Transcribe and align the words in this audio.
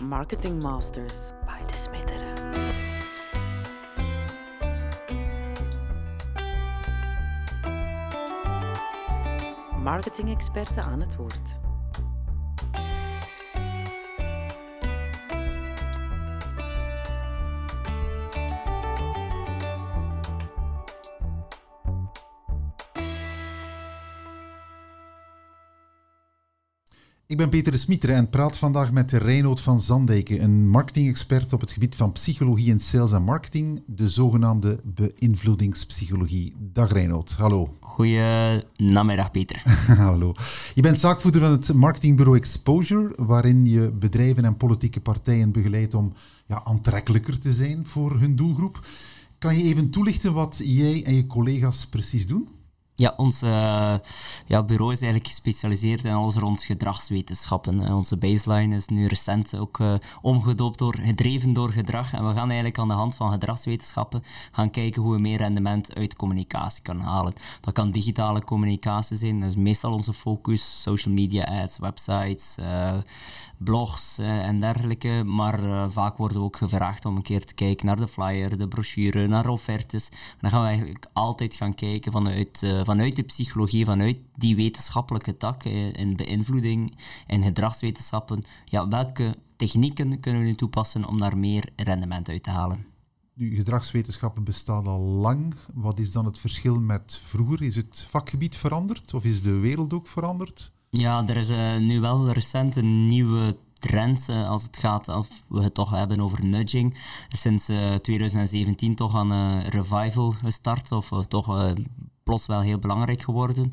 Marketing 0.00 0.62
Masters 0.62 1.32
by 1.44 1.64
De 1.66 1.76
Smetteren. 1.76 2.34
Marketing-experten 9.82 10.82
aan 10.82 11.00
het 11.00 11.16
woord. 11.16 11.58
Ben 27.38 27.48
Peter 27.48 27.72
de 27.72 27.78
Smieter 27.78 28.10
en 28.10 28.28
praat 28.28 28.58
vandaag 28.58 28.92
met 28.92 29.12
Reinoud 29.12 29.60
van 29.60 29.80
Zandijken, 29.80 30.42
een 30.42 30.68
marketing-expert 30.68 31.52
op 31.52 31.60
het 31.60 31.70
gebied 31.70 31.96
van 31.96 32.12
psychologie 32.12 32.70
en 32.70 32.80
sales 32.80 33.12
en 33.12 33.22
marketing, 33.22 33.82
de 33.86 34.08
zogenaamde 34.08 34.80
beïnvloedingspsychologie. 34.84 36.54
Dag 36.58 36.92
Reinoud, 36.92 37.30
hallo. 37.30 37.76
Goedenamiddag 37.80 39.30
Peter. 39.30 39.62
hallo. 40.06 40.32
Je 40.74 40.82
bent 40.82 40.98
zaakvoerder 40.98 41.40
van 41.40 41.50
het 41.50 41.72
marketingbureau 41.72 42.36
Exposure, 42.36 43.12
waarin 43.16 43.66
je 43.66 43.90
bedrijven 43.90 44.44
en 44.44 44.56
politieke 44.56 45.00
partijen 45.00 45.52
begeleidt 45.52 45.94
om 45.94 46.12
ja, 46.46 46.64
aantrekkelijker 46.64 47.38
te 47.38 47.52
zijn 47.52 47.86
voor 47.86 48.20
hun 48.20 48.36
doelgroep. 48.36 48.86
Kan 49.38 49.56
je 49.56 49.64
even 49.64 49.90
toelichten 49.90 50.32
wat 50.32 50.60
jij 50.64 51.04
en 51.04 51.14
je 51.14 51.26
collega's 51.26 51.86
precies 51.86 52.26
doen? 52.26 52.48
Ja, 52.98 53.14
ons 53.16 53.42
uh, 53.42 53.94
ja, 54.46 54.62
bureau 54.62 54.92
is 54.92 55.00
eigenlijk 55.00 55.26
gespecialiseerd 55.26 56.04
in 56.04 56.12
alles 56.12 56.34
rond 56.34 56.62
gedragswetenschappen. 56.62 57.80
Uh, 57.80 57.96
onze 57.96 58.16
baseline 58.16 58.76
is 58.76 58.86
nu 58.86 59.06
recent 59.06 59.56
ook 59.56 59.78
uh, 59.78 59.94
omgedoopt 60.22 60.78
door 60.78 60.96
gedreven 61.02 61.52
door 61.52 61.72
gedrag. 61.72 62.12
En 62.12 62.26
we 62.28 62.34
gaan 62.34 62.46
eigenlijk 62.48 62.78
aan 62.78 62.88
de 62.88 62.94
hand 62.94 63.14
van 63.14 63.30
gedragswetenschappen 63.30 64.22
gaan 64.52 64.70
kijken 64.70 65.02
hoe 65.02 65.12
we 65.12 65.18
meer 65.18 65.38
rendement 65.38 65.94
uit 65.94 66.16
communicatie 66.16 66.82
kunnen 66.82 67.04
halen. 67.04 67.32
Dat 67.60 67.74
kan 67.74 67.90
digitale 67.90 68.44
communicatie 68.44 69.16
zijn, 69.16 69.40
dat 69.40 69.48
is 69.48 69.56
meestal 69.56 69.92
onze 69.92 70.12
focus. 70.12 70.82
Social 70.82 71.14
media 71.14 71.44
ads, 71.62 71.78
websites, 71.78 72.56
blogs 73.56 74.18
en 74.18 74.60
dergelijke. 74.60 75.22
Maar 75.24 75.90
vaak 75.90 76.16
worden 76.16 76.36
we 76.38 76.44
ook 76.44 76.56
gevraagd 76.56 77.04
om 77.04 77.16
een 77.16 77.22
keer 77.22 77.44
te 77.44 77.54
kijken 77.54 77.86
naar 77.86 77.96
de 77.96 78.08
flyer, 78.08 78.58
de 78.58 78.68
brochure, 78.68 79.26
naar 79.26 79.48
offertes. 79.48 80.08
En 80.08 80.38
dan 80.40 80.50
gaan 80.50 80.60
we 80.60 80.66
eigenlijk 80.66 81.06
altijd 81.12 81.54
gaan 81.54 81.74
kijken 81.74 82.12
vanuit 82.12 82.62
vanuit 82.88 83.16
de 83.16 83.22
psychologie, 83.22 83.84
vanuit 83.84 84.18
die 84.36 84.56
wetenschappelijke 84.56 85.36
tak 85.36 85.64
in 85.92 86.16
beïnvloeding 86.16 86.96
en 87.26 87.42
gedragswetenschappen, 87.42 88.44
ja, 88.64 88.88
welke 88.88 89.36
technieken 89.56 90.20
kunnen 90.20 90.40
we 90.40 90.46
nu 90.46 90.54
toepassen 90.54 91.04
om 91.04 91.18
daar 91.18 91.36
meer 91.36 91.68
rendement 91.76 92.28
uit 92.28 92.42
te 92.42 92.50
halen? 92.50 92.86
Nu, 93.34 93.54
gedragswetenschappen 93.54 94.44
bestaan 94.44 94.86
al 94.86 95.00
lang. 95.00 95.54
Wat 95.74 95.98
is 95.98 96.12
dan 96.12 96.24
het 96.24 96.38
verschil 96.38 96.80
met 96.80 97.20
vroeger? 97.22 97.62
Is 97.62 97.76
het 97.76 98.06
vakgebied 98.08 98.56
veranderd 98.56 99.14
of 99.14 99.24
is 99.24 99.42
de 99.42 99.58
wereld 99.58 99.92
ook 99.92 100.06
veranderd? 100.06 100.70
Ja, 100.90 101.26
er 101.26 101.36
is 101.36 101.50
uh, 101.50 101.76
nu 101.76 102.00
wel 102.00 102.30
recent 102.30 102.76
een 102.76 103.08
nieuwe 103.08 103.56
trend 103.78 104.26
uh, 104.30 104.48
als 104.48 104.62
het 104.62 104.76
gaat, 104.76 105.08
als 105.08 105.26
we 105.48 105.62
het 105.62 105.74
toch 105.74 105.90
hebben 105.90 106.20
over 106.20 106.44
nudging. 106.44 106.96
Sinds 107.28 107.70
uh, 107.70 107.94
2017 107.94 108.94
toch 108.94 109.14
aan 109.14 109.30
een 109.30 109.62
revival 109.62 110.30
gestart, 110.30 110.92
of 110.92 111.10
toch 111.28 111.74
plots 112.28 112.46
wel 112.46 112.60
heel 112.60 112.78
belangrijk 112.78 113.22
geworden. 113.22 113.72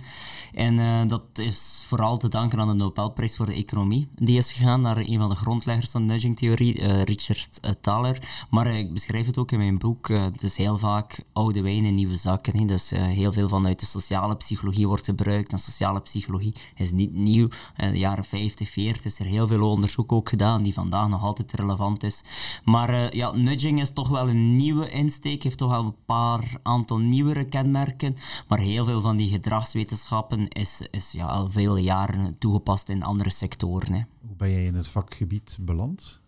En 0.54 0.78
uh, 0.78 1.02
dat 1.08 1.26
is 1.34 1.84
vooral 1.88 2.18
te 2.18 2.28
danken 2.28 2.60
aan 2.60 2.68
de 2.68 2.74
Nobelprijs 2.74 3.36
voor 3.36 3.46
de 3.46 3.54
economie. 3.54 4.08
Die 4.16 4.38
is 4.38 4.52
gegaan 4.52 4.82
naar 4.82 4.98
een 4.98 5.18
van 5.18 5.30
de 5.30 5.36
grondleggers 5.36 5.92
van 5.92 6.06
nudging-theorie, 6.06 6.80
uh, 6.80 7.02
Richard 7.02 7.60
uh, 7.62 7.72
Thaler. 7.82 8.46
Maar 8.50 8.68
ik 8.68 8.94
beschrijf 8.94 9.26
het 9.26 9.38
ook 9.38 9.52
in 9.52 9.58
mijn 9.58 9.78
boek. 9.78 10.08
het 10.08 10.44
is 10.44 10.58
heel 10.58 10.78
vaak 10.78 11.24
oude 11.34 11.62
wijn 11.62 11.86
in 11.86 11.96
nieuwe 11.96 12.16
zakken. 12.16 12.68
Dus 12.68 12.90
heel 12.90 13.34
veel 13.34 13.50
vanuit 13.50 13.80
de 13.80 13.86
sociale 13.86 14.36
psychologie 14.36 14.88
wordt 14.88 15.06
gebruikt. 15.06 15.52
En 15.52 15.60
sociale 15.60 16.02
psychologie 16.02 16.56
is 16.76 16.92
niet 16.92 17.14
nieuw. 17.14 17.48
In 17.78 17.92
de 17.92 17.98
jaren 17.98 18.26
50, 18.26 18.70
40 18.70 19.06
is 19.06 19.20
er 19.20 19.26
heel 19.26 19.48
veel 19.48 19.70
onderzoek 19.70 20.12
ook 20.12 20.30
gedaan 20.30 20.64
die 20.64 20.74
vandaag 20.74 21.08
nog 21.08 21.24
altijd 21.24 21.54
relevant 21.54 22.04
is. 22.04 22.22
Maar 22.64 23.16
ja, 23.16 23.32
nudging 23.32 23.82
is 23.82 23.94
toch 23.94 24.10
wel 24.10 24.30
een 24.30 24.56
nieuwe 24.56 24.90
insteek. 24.90 25.44
Heeft 25.44 25.58
toch 25.58 25.70
wel 25.70 25.86
een 25.86 25.96
paar 26.06 26.60
aantal 26.64 26.98
nieuwere 26.98 27.46
kenmerken. 27.46 28.16
Maar 28.48 28.60
heel 28.60 28.86
veel 28.86 29.02
van 29.02 29.18
die 29.18 29.30
gedragswetenschappen 29.30 30.48
is, 30.48 30.88
is 30.92 31.12
ja, 31.12 31.26
al 31.26 31.52
vele 31.52 31.82
jaren 31.82 32.38
toegepast 32.38 32.90
in 32.90 33.04
andere 33.04 33.30
sectoren. 33.32 33.94
Hè. 33.94 34.02
Hoe 34.28 34.36
ben 34.36 34.52
jij 34.52 34.66
in 34.66 34.76
het 34.76 34.88
vakgebied 34.88 35.58
beland? 35.62 36.24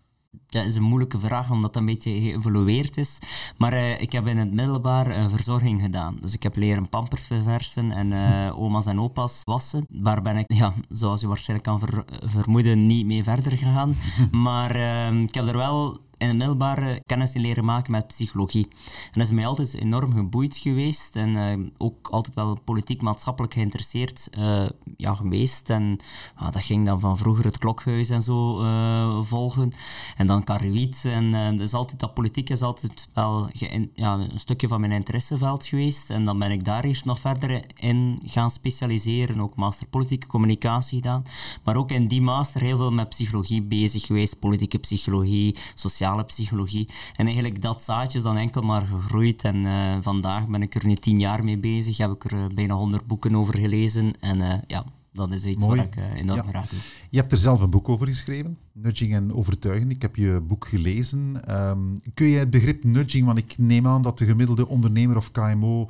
dat 0.48 0.64
is 0.64 0.76
een 0.76 0.82
moeilijke 0.82 1.20
vraag, 1.20 1.50
omdat 1.50 1.72
dat 1.72 1.82
een 1.82 1.88
beetje 1.88 2.20
geëvolueerd 2.20 2.96
is. 2.96 3.18
Maar 3.56 3.72
uh, 3.72 4.00
ik 4.00 4.12
heb 4.12 4.26
in 4.26 4.38
het 4.38 4.52
middelbaar 4.52 5.16
een 5.16 5.30
verzorging 5.30 5.80
gedaan. 5.80 6.16
Dus 6.20 6.34
ik 6.34 6.42
heb 6.42 6.56
leren 6.56 6.88
pampers 6.88 7.24
verversen 7.26 7.92
en 7.92 8.10
uh, 8.12 8.60
oma's 8.60 8.86
en 8.86 9.00
opa's 9.00 9.42
wassen. 9.44 9.86
Waar 9.90 10.22
ben 10.22 10.36
ik, 10.36 10.52
ja, 10.52 10.74
zoals 10.88 11.20
je 11.20 11.26
waarschijnlijk 11.26 11.68
kan 11.68 11.80
ver 11.80 12.04
vermoeden, 12.24 12.86
niet 12.86 13.06
mee 13.06 13.22
verder 13.22 13.52
gegaan. 13.52 13.94
maar 14.30 14.76
uh, 14.76 15.20
ik 15.20 15.34
heb 15.34 15.46
er 15.46 15.56
wel 15.56 15.98
in 16.18 16.28
het 16.28 16.36
middelbare 16.36 17.02
kennis 17.06 17.32
te 17.32 17.38
leren 17.38 17.64
maken 17.64 17.92
met 17.92 18.06
psychologie. 18.06 18.68
En 19.04 19.12
dat 19.12 19.22
is 19.22 19.30
mij 19.30 19.46
altijd 19.46 19.74
enorm 19.74 20.12
geboeid 20.12 20.56
geweest 20.56 21.16
en 21.16 21.28
uh, 21.28 21.66
ook 21.78 22.08
altijd 22.08 22.34
wel 22.34 22.58
politiek, 22.64 23.02
maatschappelijk 23.02 23.54
geïnteresseerd 23.54 24.28
uh, 24.38 24.68
ja, 24.96 25.14
geweest. 25.14 25.70
En 25.70 25.98
uh, 26.40 26.50
dat 26.50 26.62
ging 26.62 26.86
dan 26.86 27.00
van 27.00 27.18
vroeger 27.18 27.44
het 27.44 27.58
klokhuis 27.58 28.10
en 28.10 28.22
zo 28.22 28.62
eh, 28.62 29.22
volgen. 29.22 29.72
En 30.16 30.26
dan 30.26 30.44
Karuit. 30.44 31.04
En 31.04 31.56
dus 31.56 31.74
altijd, 31.74 32.00
dat 32.00 32.14
politiek 32.14 32.50
is 32.50 32.62
altijd 32.62 33.08
wel 33.12 33.48
ja, 33.94 34.14
een 34.14 34.38
stukje 34.38 34.68
van 34.68 34.80
mijn 34.80 34.92
interesseveld 34.92 35.66
geweest. 35.66 36.10
En 36.10 36.24
dan 36.24 36.38
ben 36.38 36.50
ik 36.50 36.64
daar 36.64 36.84
eerst 36.84 37.04
nog 37.04 37.20
verder 37.20 37.62
in 37.74 38.20
gaan 38.24 38.50
specialiseren. 38.50 39.40
Ook 39.40 39.56
master 39.56 39.86
politieke 39.86 40.26
communicatie 40.26 40.96
gedaan. 40.98 41.24
Maar 41.64 41.76
ook 41.76 41.90
in 41.90 42.08
die 42.08 42.22
master 42.22 42.60
heel 42.60 42.76
veel 42.76 42.92
met 42.92 43.08
psychologie 43.08 43.62
bezig 43.62 44.06
geweest. 44.06 44.38
Politieke 44.38 44.78
psychologie, 44.78 45.56
sociale 45.74 46.07
psychologie. 46.16 46.88
En 47.16 47.24
eigenlijk 47.24 47.62
dat 47.62 47.82
zaadje 47.82 48.18
is 48.18 48.24
dan 48.24 48.36
enkel 48.36 48.62
maar 48.62 48.86
gegroeid. 48.86 49.44
En 49.44 49.56
uh, 49.56 49.96
vandaag 50.00 50.46
ben 50.46 50.62
ik 50.62 50.74
er 50.74 50.86
nu 50.86 50.94
tien 50.94 51.18
jaar 51.20 51.44
mee 51.44 51.58
bezig. 51.58 51.96
Heb 51.96 52.10
ik 52.10 52.24
er 52.24 52.32
uh, 52.32 52.46
bijna 52.54 52.74
honderd 52.74 53.06
boeken 53.06 53.34
over 53.36 53.58
gelezen. 53.58 54.20
En 54.20 54.38
uh, 54.38 54.54
ja, 54.66 54.84
dat 55.12 55.32
is 55.32 55.44
iets 55.44 55.64
Mooi. 55.64 55.76
waar 55.76 55.86
ik 55.86 56.18
enorm 56.20 56.36
Ja. 56.38 56.48
graag 56.48 56.68
doe. 56.68 56.78
Je 57.10 57.18
hebt 57.18 57.32
er 57.32 57.38
zelf 57.38 57.60
een 57.60 57.70
boek 57.70 57.88
over 57.88 58.06
geschreven, 58.06 58.58
Nudging 58.72 59.14
en 59.14 59.32
Overtuigen. 59.32 59.90
Ik 59.90 60.02
heb 60.02 60.16
je 60.16 60.40
boek 60.46 60.68
gelezen. 60.68 61.44
Ehm, 61.46 61.78
kun 62.14 62.26
je 62.26 62.38
het 62.38 62.50
begrip 62.50 62.84
nudging, 62.84 63.26
want 63.26 63.38
ik 63.38 63.58
neem 63.58 63.86
aan 63.86 64.02
dat 64.02 64.18
de 64.18 64.24
gemiddelde 64.24 64.68
ondernemer 64.68 65.16
of 65.16 65.30
KMO 65.30 65.88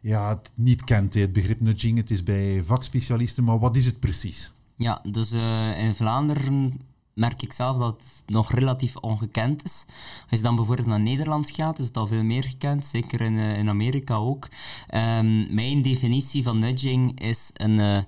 ja, 0.00 0.28
het 0.28 0.50
niet 0.54 0.84
kent, 0.84 1.14
het 1.14 1.32
begrip 1.32 1.60
nudging. 1.60 1.98
Het 1.98 2.10
is 2.10 2.22
bij 2.22 2.62
vakspecialisten, 2.64 3.44
maar 3.44 3.58
wat 3.58 3.76
is 3.76 3.86
het 3.86 4.00
precies? 4.00 4.50
Ja, 4.76 5.02
dus 5.10 5.30
eh, 5.32 5.84
in 5.84 5.94
Vlaanderen 5.94 6.80
merk 7.16 7.42
ik 7.42 7.52
zelf 7.52 7.78
dat 7.78 8.02
het 8.02 8.22
nog 8.26 8.52
relatief 8.52 8.96
ongekend 8.96 9.64
is. 9.64 9.84
Als 10.30 10.38
je 10.38 10.44
dan 10.44 10.56
bijvoorbeeld 10.56 10.88
naar 10.88 11.00
Nederland 11.00 11.50
gaat, 11.50 11.78
is 11.78 11.86
het 11.86 11.96
al 11.96 12.06
veel 12.06 12.22
meer 12.22 12.44
gekend, 12.44 12.84
zeker 12.86 13.20
in, 13.20 13.38
eh, 13.38 13.58
in 13.58 13.68
Amerika 13.68 14.14
ook. 14.14 14.48
Ehm, 14.86 15.54
mijn 15.54 15.82
definitie 15.82 16.42
van 16.42 16.58
nudging 16.58 17.20
is 17.20 17.50
een, 17.52 17.80
eh, 17.80 18.02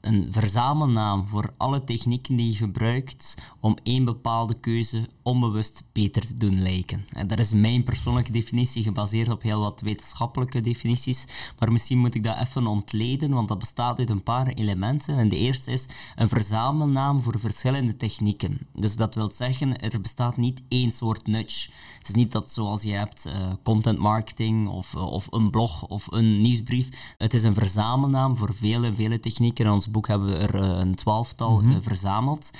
een 0.00 0.28
verzamelnaam 0.30 1.26
voor 1.26 1.52
alle 1.56 1.84
technieken 1.84 2.36
die 2.36 2.50
je 2.50 2.56
gebruikt 2.56 3.34
om 3.60 3.76
één 3.82 4.04
bepaalde 4.04 4.54
keuze 4.54 5.08
onbewust 5.24 5.84
beter 5.92 6.26
te 6.26 6.34
doen 6.34 6.62
lijken. 6.62 7.06
En 7.12 7.26
dat 7.26 7.38
is 7.38 7.52
mijn 7.52 7.84
persoonlijke 7.84 8.32
definitie, 8.32 8.82
gebaseerd 8.82 9.28
op 9.28 9.42
heel 9.42 9.60
wat 9.60 9.80
wetenschappelijke 9.80 10.60
definities. 10.60 11.26
Maar 11.58 11.72
misschien 11.72 11.98
moet 11.98 12.14
ik 12.14 12.22
dat 12.22 12.38
even 12.38 12.66
ontleden, 12.66 13.30
want 13.30 13.48
dat 13.48 13.58
bestaat 13.58 13.98
uit 13.98 14.10
een 14.10 14.22
paar 14.22 14.46
elementen. 14.46 15.16
En 15.16 15.28
de 15.28 15.36
eerste 15.36 15.72
is 15.72 15.86
een 16.16 16.28
verzamelnaam 16.28 17.22
voor 17.22 17.38
verschillende 17.38 17.96
technieken. 17.96 18.58
Dus 18.72 18.96
dat 18.96 19.14
wil 19.14 19.30
zeggen, 19.30 19.80
er 19.80 20.00
bestaat 20.00 20.36
niet 20.36 20.62
één 20.68 20.90
soort 20.90 21.26
nudge. 21.26 21.70
Het 21.98 22.08
is 22.08 22.14
niet 22.14 22.32
dat 22.32 22.52
zoals 22.52 22.82
je 22.82 22.92
hebt 22.92 23.24
uh, 23.26 23.32
content 23.62 23.98
marketing 23.98 24.68
of, 24.68 24.94
uh, 24.94 25.12
of 25.12 25.26
een 25.30 25.50
blog 25.50 25.86
of 25.86 26.06
een 26.10 26.40
nieuwsbrief. 26.40 27.14
Het 27.18 27.34
is 27.34 27.42
een 27.42 27.54
verzamelnaam 27.54 28.36
voor 28.36 28.54
vele, 28.54 28.94
vele 28.94 29.20
technieken. 29.20 29.64
In 29.64 29.70
ons 29.70 29.90
boek 29.90 30.06
hebben 30.06 30.28
we 30.28 30.36
er 30.36 30.54
uh, 30.54 30.78
een 30.78 30.94
twaalftal 30.94 31.60
mm 31.60 31.70
-hmm. 31.70 31.82
verzameld. 31.82 32.50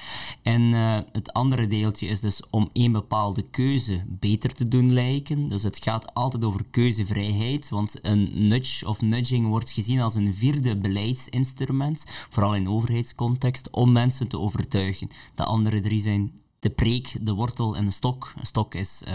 En 0.43 0.63
het 1.13 1.33
andere 1.33 1.67
deeltje 1.67 2.07
is 2.07 2.21
dus 2.21 2.51
om 2.55 2.71
één 2.73 2.93
bepaalde 2.93 3.43
keuze 3.43 4.05
beter 4.07 4.55
te 4.55 4.69
doen 4.69 4.93
lijken. 4.93 5.49
Dus 5.49 5.63
het 5.63 5.83
gaat 5.83 6.15
altijd 6.15 6.45
over 6.45 6.65
keuzevrijheid, 6.71 7.69
want 7.69 7.99
een 8.03 8.49
nudge 8.49 8.89
of 8.89 9.01
nudging 9.01 9.47
wordt 9.47 9.71
gezien 9.71 10.01
als 10.01 10.15
een 10.15 10.35
vierde 10.35 10.77
beleidsinstrument, 10.77 12.05
vooral 12.31 12.55
in 12.55 12.69
overheidscontext, 12.69 13.71
om 13.71 13.93
mensen 13.93 14.29
te 14.29 14.39
overtuigen. 14.39 15.09
De 15.35 15.45
andere 15.45 15.81
drie 15.81 16.01
zijn 16.01 16.33
de 16.65 16.71
preek, 16.71 17.17
de 17.21 17.33
wortel 17.33 17.77
en 17.77 17.85
de 17.85 17.91
stok. 17.91 18.33
Een 18.37 18.47
stok 18.47 18.75
is 18.75 19.03
uh, 19.09 19.15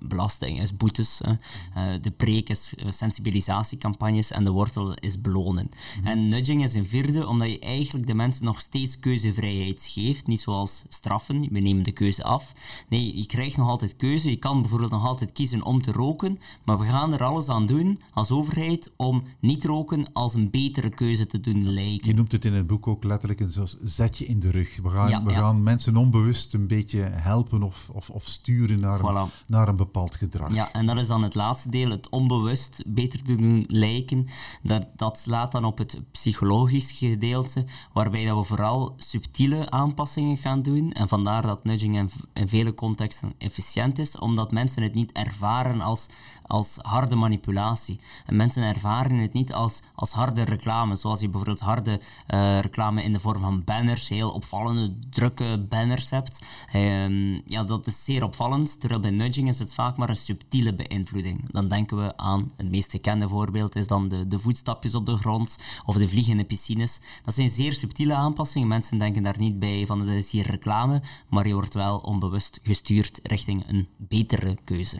belasting, 0.00 0.60
is 0.60 0.76
boetes. 0.76 1.20
Uh, 1.24 1.92
de 2.02 2.10
preek 2.10 2.48
is 2.48 2.74
sensibilisatiecampagnes 2.88 4.30
en 4.30 4.44
de 4.44 4.50
wortel 4.50 4.94
is 4.94 5.20
belonen. 5.20 5.70
Mhm. 5.98 6.06
En 6.06 6.28
nudging 6.28 6.62
is 6.62 6.74
een 6.74 6.86
vierde, 6.86 7.26
omdat 7.26 7.50
je 7.50 7.58
eigenlijk 7.58 8.06
de 8.06 8.14
mensen 8.14 8.44
nog 8.44 8.60
steeds 8.60 8.98
keuzevrijheid 8.98 9.86
geeft. 9.90 10.26
Niet 10.26 10.40
zoals 10.40 10.82
straffen, 10.88 11.48
we 11.50 11.58
nemen 11.58 11.82
de 11.82 11.92
keuze 11.92 12.22
af. 12.24 12.52
Nee, 12.88 13.16
je 13.16 13.26
krijgt 13.26 13.56
nog 13.56 13.68
altijd 13.68 13.96
keuze. 13.96 14.30
Je 14.30 14.36
kan 14.36 14.60
bijvoorbeeld 14.60 14.90
nog 14.90 15.06
altijd 15.06 15.32
kiezen 15.32 15.64
om 15.64 15.82
te 15.82 15.92
roken, 15.92 16.38
maar 16.64 16.78
we 16.78 16.84
gaan 16.84 17.12
er 17.12 17.24
alles 17.24 17.48
aan 17.48 17.66
doen 17.66 18.00
als 18.12 18.30
overheid 18.30 18.90
om 18.96 19.22
niet 19.40 19.64
roken 19.64 20.12
als 20.12 20.34
een 20.34 20.50
betere 20.50 20.90
keuze 20.90 21.26
te 21.26 21.40
doen 21.40 21.68
lijken. 21.68 22.06
Je 22.06 22.14
noemt 22.14 22.32
het 22.32 22.44
in 22.44 22.52
het 22.52 22.66
boek 22.66 22.86
ook 22.86 23.04
letterlijk 23.04 23.40
een 23.40 23.68
zetje 23.82 24.26
in 24.26 24.40
de 24.40 24.50
rug. 24.50 24.76
We 24.82 24.90
gaan, 24.90 25.24
we 25.24 25.30
gaan 25.30 25.62
mensen 25.62 25.96
onbewust 25.96 26.54
een 26.54 26.66
beetje 26.66 26.87
helpen 26.96 27.62
of, 27.62 27.90
of, 27.92 28.10
of 28.10 28.24
sturen 28.24 28.80
naar, 28.80 29.00
een, 29.00 29.28
naar 29.46 29.68
een 29.68 29.76
bepaald 29.76 30.16
gedrag. 30.16 30.54
Ja, 30.54 30.72
en 30.72 30.86
dat 30.86 30.96
is 30.96 31.06
dan 31.06 31.22
het 31.22 31.34
laatste 31.34 31.70
deel, 31.70 31.90
het 31.90 32.08
onbewust 32.08 32.82
beter 32.86 33.22
te 33.22 33.36
doen 33.36 33.64
lijken. 33.68 34.26
Dat, 34.62 34.92
dat 34.96 35.18
slaat 35.18 35.52
dan 35.52 35.64
op 35.64 35.78
het 35.78 36.00
psychologisch 36.10 36.90
gedeelte, 36.90 37.64
waarbij 37.92 38.24
dat 38.24 38.36
we 38.36 38.44
vooral 38.44 38.94
subtiele 38.96 39.70
aanpassingen 39.70 40.36
gaan 40.36 40.62
doen. 40.62 40.92
En 40.92 41.08
vandaar 41.08 41.42
dat 41.42 41.64
nudging 41.64 41.96
in, 41.96 42.10
in 42.32 42.48
vele 42.48 42.74
contexten 42.74 43.32
efficiënt 43.38 43.98
is, 43.98 44.18
omdat 44.18 44.52
mensen 44.52 44.82
het 44.82 44.94
niet 44.94 45.12
ervaren 45.12 45.80
als 45.80 46.08
als 46.48 46.78
harde 46.82 47.14
manipulatie. 47.14 48.00
En 48.26 48.36
mensen 48.36 48.62
ervaren 48.62 49.16
het 49.16 49.32
niet 49.32 49.52
als, 49.52 49.82
als 49.94 50.12
harde 50.12 50.42
reclame, 50.42 50.96
zoals 50.96 51.20
je 51.20 51.28
bijvoorbeeld 51.28 51.60
harde 51.60 52.00
uh, 52.28 52.60
reclame 52.60 53.02
in 53.02 53.12
de 53.12 53.20
vorm 53.20 53.40
van 53.40 53.64
banners, 53.64 54.08
heel 54.08 54.30
opvallende, 54.30 54.94
drukke 55.10 55.66
banners 55.68 56.10
hebt. 56.10 56.40
Uh, 56.78 57.38
ja, 57.46 57.64
dat 57.64 57.86
is 57.86 58.04
zeer 58.04 58.24
opvallend, 58.24 58.80
terwijl 58.80 59.00
bij 59.00 59.10
nudging 59.10 59.48
is 59.48 59.58
het 59.58 59.74
vaak 59.74 59.96
maar 59.96 60.08
een 60.08 60.16
subtiele 60.16 60.74
beïnvloeding. 60.74 61.50
Dan 61.50 61.68
denken 61.68 61.96
we 61.96 62.16
aan, 62.16 62.50
het 62.56 62.70
meest 62.70 62.90
gekende 62.90 63.28
voorbeeld 63.28 63.76
is 63.76 63.86
dan 63.86 64.08
de, 64.08 64.28
de 64.28 64.38
voetstapjes 64.38 64.94
op 64.94 65.06
de 65.06 65.16
grond 65.16 65.58
of 65.86 65.96
de 65.96 66.08
vliegende 66.08 66.44
piscines. 66.44 67.00
Dat 67.24 67.34
zijn 67.34 67.48
zeer 67.48 67.72
subtiele 67.72 68.14
aanpassingen. 68.14 68.68
Mensen 68.68 68.98
denken 68.98 69.22
daar 69.22 69.38
niet 69.38 69.58
bij 69.58 69.86
van 69.86 69.98
dat 69.98 70.08
is 70.08 70.30
hier 70.30 70.46
reclame, 70.46 71.02
maar 71.28 71.46
je 71.46 71.54
wordt 71.54 71.74
wel 71.74 71.98
onbewust 71.98 72.60
gestuurd 72.62 73.20
richting 73.22 73.64
een 73.68 73.88
betere 73.96 74.56
keuze 74.64 74.98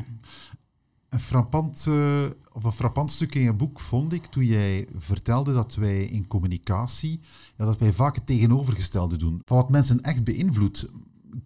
een 1.09 1.21
frappant, 1.21 1.87
uh, 1.89 2.25
of 2.53 2.65
een 2.65 2.73
frappant 2.73 3.13
stuk 3.13 3.35
in 3.35 3.43
je 3.43 3.53
boek 3.53 3.81
vond 3.81 4.13
ik 4.13 4.25
toen 4.25 4.45
jij 4.45 4.89
vertelde 4.97 5.55
dat 5.55 5.75
wij 5.75 6.05
in 6.05 6.27
communicatie, 6.27 7.21
ja, 7.57 7.65
dat 7.65 7.79
wij 7.79 7.93
vaak 7.93 8.15
het 8.15 8.27
tegenovergestelde 8.27 9.17
doen. 9.17 9.43
Van 9.45 9.57
wat 9.57 9.71
mensen 9.71 10.03
echt 10.03 10.25
beïnvloedt. 10.25 10.89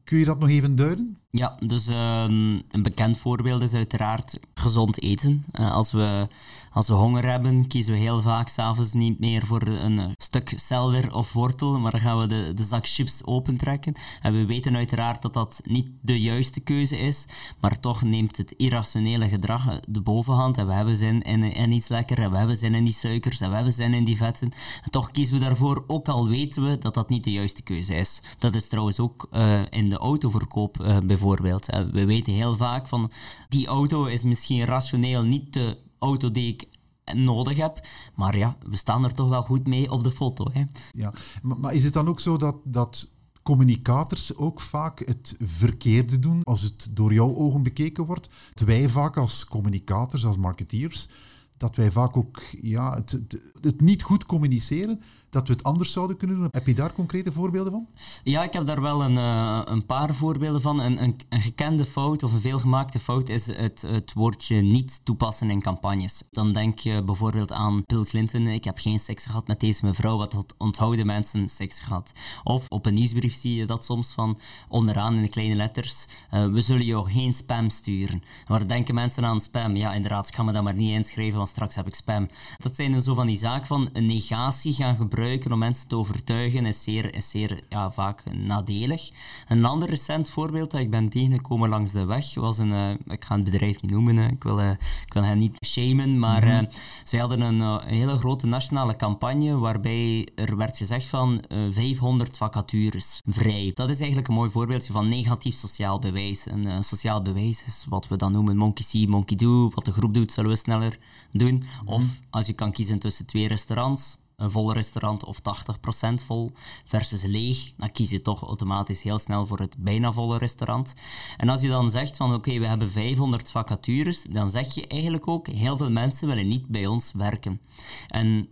Kun 0.04 0.18
je 0.18 0.24
dat 0.24 0.38
nog 0.38 0.48
even 0.48 0.76
duiden? 0.76 1.16
Ja, 1.30 1.56
dus 1.66 1.86
ehm, 1.86 2.60
een 2.70 2.82
bekend 2.82 3.18
voorbeeld 3.18 3.62
is 3.62 3.74
uiteraard 3.74 4.38
gezond 4.54 5.02
eten. 5.02 5.44
Uh, 5.60 5.72
als, 5.72 5.92
we, 5.92 6.28
als 6.72 6.88
we 6.88 6.94
honger 6.94 7.30
hebben, 7.30 7.66
kiezen 7.66 7.92
we 7.92 7.98
heel 7.98 8.20
vaak 8.20 8.48
s'avonds 8.48 8.92
niet 8.92 9.18
meer 9.18 9.46
voor 9.46 9.62
een 9.62 10.14
stuk 10.16 10.52
selder 10.56 11.14
of 11.14 11.32
wortel, 11.32 11.78
maar 11.78 11.90
dan 11.90 12.00
gaan 12.00 12.18
we 12.18 12.26
de, 12.26 12.52
de 12.54 12.64
zak 12.64 12.86
chips 12.86 13.24
opentrekken. 13.24 13.94
En 14.20 14.32
we 14.32 14.46
weten 14.46 14.76
uiteraard 14.76 15.22
dat 15.22 15.34
dat 15.34 15.60
niet 15.64 15.88
de 16.00 16.20
juiste 16.20 16.60
keuze 16.60 16.98
is, 16.98 17.26
maar 17.60 17.80
toch 17.80 18.02
neemt 18.02 18.36
het 18.36 18.54
irrationele 18.56 19.28
gedrag 19.28 19.80
de 19.88 20.00
bovenhand. 20.00 20.58
En 20.58 20.66
we 20.66 20.72
hebben 20.72 20.96
zin 20.96 21.22
in, 21.22 21.42
in 21.42 21.72
iets 21.72 21.88
lekker, 21.88 22.30
we 22.30 22.36
hebben 22.36 22.56
zin 22.56 22.74
in 22.74 22.84
die 22.84 22.92
suikers, 22.92 23.40
en 23.40 23.48
we 23.48 23.54
hebben 23.54 23.72
zin 23.72 23.94
in 23.94 24.04
die 24.04 24.16
vetten. 24.16 24.52
En 24.82 24.90
toch 24.90 25.10
kiezen 25.10 25.34
we 25.34 25.44
daarvoor, 25.44 25.84
ook 25.86 26.08
al 26.08 26.28
weten 26.28 26.64
we 26.64 26.78
dat 26.78 26.94
dat 26.94 27.08
niet 27.08 27.24
de 27.24 27.32
juiste 27.32 27.62
keuze 27.62 27.94
is. 27.94 28.22
Dat 28.38 28.54
is 28.54 28.68
trouwens 28.68 29.00
ook 29.00 29.28
in 29.70 29.88
de 29.88 29.96
autoverkoop 29.96 31.00
bijvoorbeeld. 31.04 31.66
We 31.66 32.04
weten 32.04 32.32
heel 32.32 32.56
vaak 32.56 32.88
van 32.88 33.10
die 33.48 33.66
auto 33.66 34.04
is 34.04 34.22
misschien 34.22 34.64
rationeel 34.64 35.22
niet 35.22 35.52
de 35.52 35.78
auto 36.02 36.30
die 36.30 36.52
ik 36.52 36.68
nodig 37.14 37.56
heb. 37.56 37.86
Maar 38.14 38.36
ja, 38.36 38.56
we 38.66 38.76
staan 38.76 39.04
er 39.04 39.14
toch 39.14 39.28
wel 39.28 39.42
goed 39.42 39.66
mee 39.66 39.90
op 39.90 40.04
de 40.04 40.12
foto. 40.12 40.46
Hè. 40.52 40.62
Ja, 40.90 41.12
maar, 41.42 41.74
is 41.74 41.84
het 41.84 41.92
dan 41.92 42.08
ook 42.08 42.20
zo 42.20 42.36
dat, 42.36 42.56
dat 42.64 43.14
communicators 43.42 44.36
ook 44.36 44.60
vaak 44.60 45.06
het 45.06 45.36
verkeerde 45.40 46.18
doen 46.18 46.42
als 46.42 46.62
het 46.62 46.88
door 46.90 47.12
jouw 47.12 47.34
ogen 47.34 47.62
bekeken 47.62 48.06
wordt? 48.06 48.28
Wij 48.64 48.88
vaak 48.88 49.16
als 49.16 49.44
communicators, 49.44 50.24
als 50.24 50.36
marketeers, 50.36 51.08
dat 51.56 51.76
wij 51.76 51.90
vaak 51.90 52.16
ook 52.16 52.42
ja, 52.62 52.94
het, 52.94 53.40
het 53.60 53.80
niet 53.80 54.02
goed 54.02 54.26
communiceren 54.26 55.02
dat 55.32 55.46
we 55.46 55.52
het 55.52 55.62
anders 55.62 55.92
zouden 55.92 56.16
kunnen 56.16 56.36
doen? 56.36 56.48
Heb 56.50 56.66
je 56.66 56.74
daar 56.74 56.92
concrete 56.92 57.32
voorbeelden 57.32 57.72
van? 57.72 57.86
Ja, 58.24 58.42
ik 58.42 58.52
heb 58.52 58.66
daar 58.66 58.80
wel 58.80 59.04
een, 59.04 59.14
uh, 59.14 59.60
een 59.64 59.86
paar 59.86 60.14
voorbeelden 60.14 60.60
van. 60.60 60.80
Een, 60.80 61.02
een, 61.02 61.16
een, 61.28 61.40
gekende 61.40 61.84
fout 61.84 62.22
of 62.22 62.32
een 62.32 62.40
veelgemaakte 62.40 62.98
fout 62.98 63.28
is 63.28 63.46
het, 63.46 63.82
het 63.86 64.12
woordje 64.12 64.60
niet 64.60 65.00
toepassen 65.04 65.50
in 65.50 65.62
campagnes. 65.62 66.22
Dan 66.30 66.52
denk 66.52 66.78
je 66.78 67.02
bijvoorbeeld 67.02 67.52
aan 67.52 67.82
Bill 67.86 68.02
Clinton. 68.02 68.46
Ik 68.46 68.64
heb 68.64 68.78
geen 68.78 69.00
seks 69.00 69.24
gehad 69.24 69.46
met 69.46 69.60
deze 69.60 69.86
mevrouw, 69.86 70.16
wat 70.16 70.54
onthouden 70.58 71.06
mensen 71.06 71.48
seks 71.48 71.80
gehad. 71.80 72.12
Of 72.44 72.68
op 72.68 72.86
een 72.86 72.94
nieuwsbrief 72.94 73.34
zie 73.34 73.54
je 73.54 73.66
dat 73.66 73.84
soms 73.84 74.12
van 74.12 74.38
onderaan 74.68 75.14
in 75.14 75.22
de 75.22 75.28
kleine 75.28 75.54
letters. 75.54 76.06
Uh, 76.34 76.46
we 76.46 76.60
zullen 76.60 76.86
jou 76.86 77.10
geen 77.10 77.32
spam 77.32 77.70
sturen. 77.70 78.22
Waar 78.46 78.66
denken 78.66 78.94
mensen 78.94 79.24
aan 79.24 79.40
spam? 79.40 79.76
Ja, 79.76 79.94
inderdaad, 79.94 80.28
ik 80.28 80.34
ga 80.34 80.42
me 80.42 80.52
dat 80.52 80.62
maar 80.62 80.74
niet 80.74 80.94
inschrijven, 80.94 81.36
want 81.36 81.48
straks 81.48 81.74
heb 81.74 81.86
ik 81.86 81.94
spam. 81.94 82.28
Dat 82.58 82.76
zijn 82.76 82.92
dan 82.92 83.02
zo 83.02 83.14
van 83.14 83.26
die 83.26 83.38
zaken 83.38 83.66
van 83.66 83.88
een 83.92 84.06
negatie 84.06 84.72
gaan 84.72 84.96
gebruiken 84.96 85.20
gebruiken 85.22 85.52
om 85.52 85.58
mensen 85.58 85.88
te 85.88 85.96
overtuigen 85.96 86.66
is 86.66 86.82
zeer, 86.82 87.14
is 87.14 87.30
zeer 87.30 87.60
ja, 87.68 87.90
vaak 87.90 88.22
nadelig. 88.32 89.10
Een 89.48 89.64
ander 89.64 89.88
recent 89.88 90.28
voorbeeld 90.28 90.70
dat 90.70 90.80
ik 90.80 90.90
ben 90.90 91.08
tegengekomen 91.08 91.68
langs 91.68 91.92
de 91.92 92.04
weg 92.04 92.34
was 92.34 92.58
een, 92.58 92.70
uh, 92.70 92.90
ik 92.90 93.24
ga 93.24 93.34
het 93.34 93.44
bedrijf 93.44 93.82
niet 93.82 93.90
noemen, 93.90 94.18
ik, 94.18 94.42
wil, 94.42 94.60
uh, 94.60 94.70
ik 95.06 95.12
wil 95.12 95.22
hen 95.22 95.38
niet 95.38 95.56
shamen, 95.66 96.18
maar 96.18 96.46
mm 96.46 96.70
zij 97.04 97.20
hadden 97.20 97.40
een, 97.40 97.80
hele 97.84 98.18
grote 98.18 98.46
nationale 98.46 98.96
campagne 98.96 99.58
waarbij 99.58 100.28
er 100.34 100.56
werd 100.56 100.76
gezegd 100.76 101.06
van 101.06 101.44
500 101.70 102.36
vacatures 102.36 103.20
vrij. 103.26 103.70
Dat 103.74 103.88
is 103.88 103.98
eigenlijk 103.98 104.28
een 104.28 104.34
mooi 104.34 104.50
voorbeeldje 104.50 104.92
van 104.92 105.08
negatief 105.08 105.54
sociaal 105.54 105.98
bewijs. 105.98 106.46
Een 106.46 106.84
sociaal 106.84 107.22
bewijs 107.22 107.64
is 107.66 107.84
wat 107.88 108.08
we 108.08 108.16
dan 108.16 108.32
noemen 108.32 108.56
monkey 108.56 108.84
see, 108.84 109.08
monkey 109.08 109.36
do. 109.36 109.70
Wat 109.74 109.84
de 109.84 109.92
groep 109.92 110.14
doet, 110.14 110.32
zullen 110.32 110.50
we 110.50 110.56
sneller 110.56 110.98
doen. 111.30 111.62
Of 111.84 112.02
mhm. 112.02 112.10
als 112.30 112.46
je 112.46 112.52
kan 112.52 112.72
kiezen 112.72 112.98
tussen 112.98 113.26
twee 113.26 113.48
restaurants, 113.48 114.16
een 114.42 114.50
vol 114.50 114.72
restaurant 114.72 115.24
of 115.24 115.38
80% 115.38 116.14
vol 116.24 116.52
versus 116.84 117.22
leeg, 117.22 117.72
dan 117.76 117.92
kies 117.92 118.10
je 118.10 118.22
toch 118.22 118.42
automatisch 118.42 119.02
heel 119.02 119.18
snel 119.18 119.46
voor 119.46 119.58
het 119.58 119.76
bijna 119.78 120.12
volle 120.12 120.38
restaurant. 120.38 120.94
En 121.36 121.48
als 121.48 121.60
je 121.60 121.68
dan 121.68 121.90
zegt 121.90 122.16
van 122.16 122.34
oké, 122.34 122.58
we 122.58 122.66
hebben 122.66 122.90
500 122.90 123.50
vacatures, 123.50 124.22
dan 124.22 124.50
zeg 124.50 124.74
je 124.74 124.86
eigenlijk 124.86 125.28
ook 125.28 125.46
heel 125.46 125.76
veel 125.76 125.90
mensen 125.90 126.28
willen 126.28 126.48
niet 126.48 126.66
bij 126.66 126.86
ons 126.86 127.12
werken. 127.12 127.60
En 128.08 128.48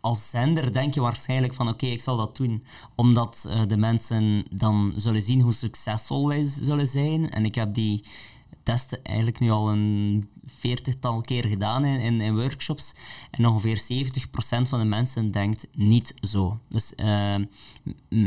als 0.00 0.30
zender 0.30 0.72
denk 0.72 0.94
je 0.94 1.00
waarschijnlijk 1.00 1.54
van 1.54 1.68
oké, 1.68 1.86
ik 1.86 2.00
zal 2.00 2.16
dat 2.16 2.36
doen, 2.36 2.64
omdat 2.94 3.44
uh, 3.46 3.62
de 3.66 3.76
mensen 3.76 4.44
dan 4.50 4.92
zullen 4.96 5.22
zien 5.22 5.40
hoe 5.40 5.52
succesvol 5.52 6.28
wij 6.28 6.42
zullen 6.42 6.88
zijn. 6.88 7.30
En 7.30 7.44
ik 7.44 7.54
heb 7.54 7.74
die 7.74 8.04
testen 8.64 9.04
eigenlijk 9.04 9.40
nu 9.40 9.50
al 9.50 9.70
een 9.70 10.28
veertigtal 10.46 11.20
keer 11.20 11.44
gedaan 11.44 11.84
in, 11.84 12.20
in, 12.20 12.34
workshops. 12.36 12.94
En 13.30 13.46
ongeveer 13.46 13.82
70% 13.82 14.68
van 14.68 14.78
de 14.78 14.84
mensen 14.84 15.30
denkt 15.30 15.66
niet 15.72 16.14
zo. 16.20 16.60
Dus 16.68 16.92
uh, 16.96 17.34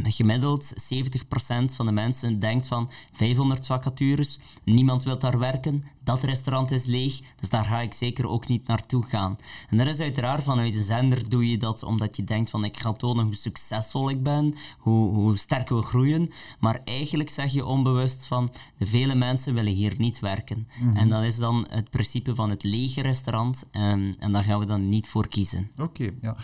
gemiddeld 0.03 0.73
70% 0.73 1.75
van 1.75 1.85
de 1.85 1.91
mensen 1.91 2.39
denkt 2.39 2.67
van 2.67 2.89
500 3.13 3.65
vacatures, 3.65 4.39
niemand 4.63 5.03
wil 5.03 5.19
daar 5.19 5.39
werken, 5.39 5.83
dat 6.03 6.23
restaurant 6.23 6.71
is 6.71 6.85
leeg, 6.85 7.19
dus 7.39 7.49
daar 7.49 7.65
ga 7.65 7.81
ik 7.81 7.93
zeker 7.93 8.27
ook 8.27 8.47
niet 8.47 8.67
naartoe 8.67 9.03
gaan. 9.03 9.37
En 9.69 9.77
dat 9.77 9.87
is 9.87 9.99
uiteraard 9.99 10.43
vanuit 10.43 10.73
de 10.73 10.83
zender 10.83 11.29
doe 11.29 11.49
je 11.49 11.57
dat 11.57 11.83
omdat 11.83 12.15
je 12.15 12.23
denkt 12.23 12.49
van 12.49 12.63
ik 12.63 12.79
ga 12.79 12.91
tonen 12.91 13.25
hoe 13.25 13.35
succesvol 13.35 14.09
ik 14.09 14.23
ben, 14.23 14.55
hoe, 14.77 15.13
hoe 15.13 15.37
sterk 15.37 15.69
we 15.69 15.81
groeien, 15.81 16.31
maar 16.59 16.81
eigenlijk 16.85 17.29
zeg 17.29 17.53
je 17.53 17.65
onbewust 17.65 18.25
van 18.25 18.51
de 18.77 18.85
vele 18.85 19.15
mensen 19.15 19.53
willen 19.53 19.73
hier 19.73 19.93
niet 19.97 20.19
werken. 20.19 20.26
Mhm. 20.35 20.95
En 20.95 21.09
dat 21.09 21.23
is 21.23 21.37
dan 21.37 21.67
het 21.69 21.89
principe 21.89 22.35
van 22.35 22.49
het 22.49 22.63
lege 22.63 23.01
restaurant 23.01 23.67
en, 23.71 24.15
en 24.19 24.31
daar 24.31 24.43
gaan 24.43 24.59
we 24.59 24.65
dan 24.65 24.89
niet 24.89 25.07
voor 25.07 25.27
kiezen. 25.27 25.69
Oké, 25.77 26.09
ja. 26.21 26.37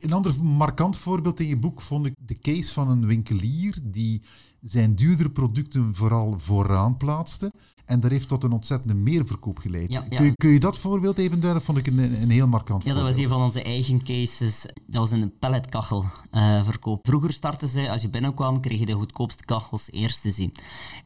Een 0.00 0.12
ander 0.12 0.44
markant 0.44 0.96
voorbeeld 0.96 1.40
in 1.40 1.46
je 1.46 1.56
boek 1.56 1.80
vond 1.80 2.06
ik 2.06 2.14
de 2.18 2.38
case 2.38 2.72
van 2.72 2.90
een 2.90 3.06
winkelier 3.06 3.78
die 3.82 4.22
zijn 4.60 4.94
duurdere 4.94 5.30
producten 5.30 5.94
vooral 5.94 6.38
vooraan 6.38 6.96
plaatste. 6.96 7.52
En 7.90 8.00
dat 8.00 8.10
heeft 8.10 8.28
tot 8.28 8.44
een 8.44 8.52
ontzettende 8.52 8.94
meerverkoop 8.94 9.58
geleid. 9.58 9.88
Kun, 10.08 10.24
je, 10.24 10.36
kun, 10.36 10.50
je, 10.50 10.60
dat 10.60 10.78
voorbeeld 10.78 11.18
even 11.18 11.40
duiden? 11.40 11.62
vond 11.62 11.78
ik 11.78 11.86
een, 11.86 12.22
een 12.22 12.30
heel 12.30 12.48
markant 12.48 12.84
Ja, 12.84 12.94
dat 12.94 13.02
was 13.02 13.16
een 13.16 13.28
van 13.28 13.42
onze 13.42 13.62
eigen 13.62 14.04
cases. 14.04 14.66
Dat 14.86 15.08
was 15.08 15.10
een 15.10 15.32
pelletkachelverkoop. 15.38 16.96
Uh, 16.96 17.10
Vroeger 17.10 17.32
startten 17.32 17.68
ze, 17.68 17.90
als 17.90 18.02
je 18.02 18.08
binnenkwam, 18.08 18.60
kreeg 18.60 18.78
je 18.78 18.86
de 18.86 18.92
goedkoopste 18.92 19.44
kachels 19.44 19.90
eerst 19.90 20.22
te 20.22 20.30
zien. 20.30 20.52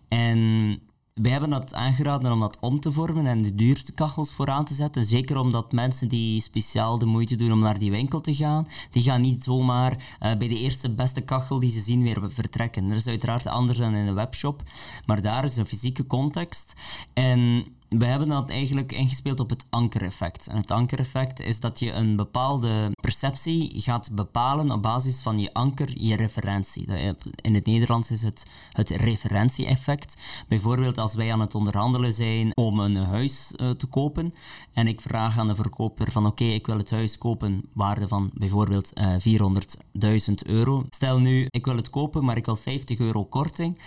En 0.08 0.80
wij 1.14 1.30
hebben 1.30 1.50
dat 1.50 1.74
aangeraden 1.74 2.32
om 2.32 2.40
dat 2.40 2.56
om 2.60 2.80
te 2.80 2.92
vormen 2.92 3.26
en 3.26 3.42
de 3.42 3.54
duurste 3.54 3.92
kachels 3.92 4.32
voor 4.32 4.50
aan 4.50 4.64
te 4.64 4.74
zetten. 4.74 5.04
Zeker 5.04 5.36
omdat 5.36 5.72
mensen 5.72 6.08
die 6.08 6.40
speciaal 6.40 6.98
de 6.98 7.06
moeite 7.06 7.36
doen 7.36 7.52
om 7.52 7.58
naar 7.58 7.78
die 7.78 7.90
winkel 7.90 8.20
te 8.20 8.34
gaan, 8.34 8.68
die 8.90 9.02
gaan 9.02 9.20
niet 9.20 9.44
zomaar 9.44 9.92
uh, 9.92 10.18
bij 10.18 10.48
de 10.48 10.58
eerste 10.58 10.94
beste 10.94 11.20
kachel 11.20 11.58
die 11.58 11.70
ze 11.70 11.80
zien 11.80 12.02
weer 12.02 12.30
vertrekken. 12.30 12.88
Dat 12.88 12.96
is 12.96 13.06
uiteraard 13.06 13.46
anders 13.46 13.78
dan 13.78 13.94
in 13.94 14.06
een 14.06 14.14
webshop, 14.14 14.62
maar 15.06 15.22
daar 15.22 15.44
is 15.44 15.56
een 15.56 15.66
fysieke 15.66 16.06
context. 16.06 16.72
En 17.12 17.66
we 17.98 18.04
hebben 18.04 18.28
dat 18.28 18.50
eigenlijk 18.50 18.92
ingespeeld 18.92 19.40
op 19.40 19.50
het 19.50 19.66
ankereffect. 19.70 20.46
En 20.46 20.56
het 20.56 20.70
ankereffect 20.70 21.40
is 21.40 21.60
dat 21.60 21.78
je 21.78 21.92
een 21.92 22.16
bepaalde 22.16 22.90
perceptie 23.00 23.70
gaat 23.80 24.10
bepalen 24.14 24.70
op 24.70 24.82
basis 24.82 25.20
van 25.20 25.38
je 25.38 25.52
anker, 25.52 26.02
je 26.02 26.16
referentie. 26.16 26.86
In 27.34 27.54
het 27.54 27.66
Nederlands 27.66 28.10
is 28.10 28.22
het 28.22 28.46
het 28.72 28.90
referentie-effect. 28.90 30.16
Bijvoorbeeld 30.48 30.98
als 30.98 31.14
wij 31.14 31.32
aan 31.32 31.40
het 31.40 31.54
onderhandelen 31.54 32.12
zijn 32.12 32.56
om 32.56 32.78
een 32.78 32.96
huis 32.96 33.52
uh, 33.56 33.70
te 33.70 33.86
kopen 33.86 34.34
en 34.72 34.86
ik 34.86 35.00
vraag 35.00 35.38
aan 35.38 35.46
de 35.46 35.54
verkoper 35.54 36.12
van 36.12 36.26
oké, 36.26 36.44
ik 36.44 36.66
wil 36.66 36.78
het 36.78 36.90
huis 36.90 37.18
kopen, 37.18 37.62
waarde 37.72 38.08
van 38.08 38.30
bijvoorbeeld 38.34 38.92
uh, 38.94 39.14
eh, 39.14 40.20
400.000 40.28 40.34
euro. 40.46 40.84
Stel 40.90 41.18
nu, 41.18 41.46
ik 41.50 41.64
wil 41.64 41.76
het 41.76 41.90
kopen, 41.90 42.24
maar 42.24 42.36
ik 42.36 42.46
wil 42.46 42.56
50 42.56 42.98
euro 42.98 43.24
korting, 43.24 43.78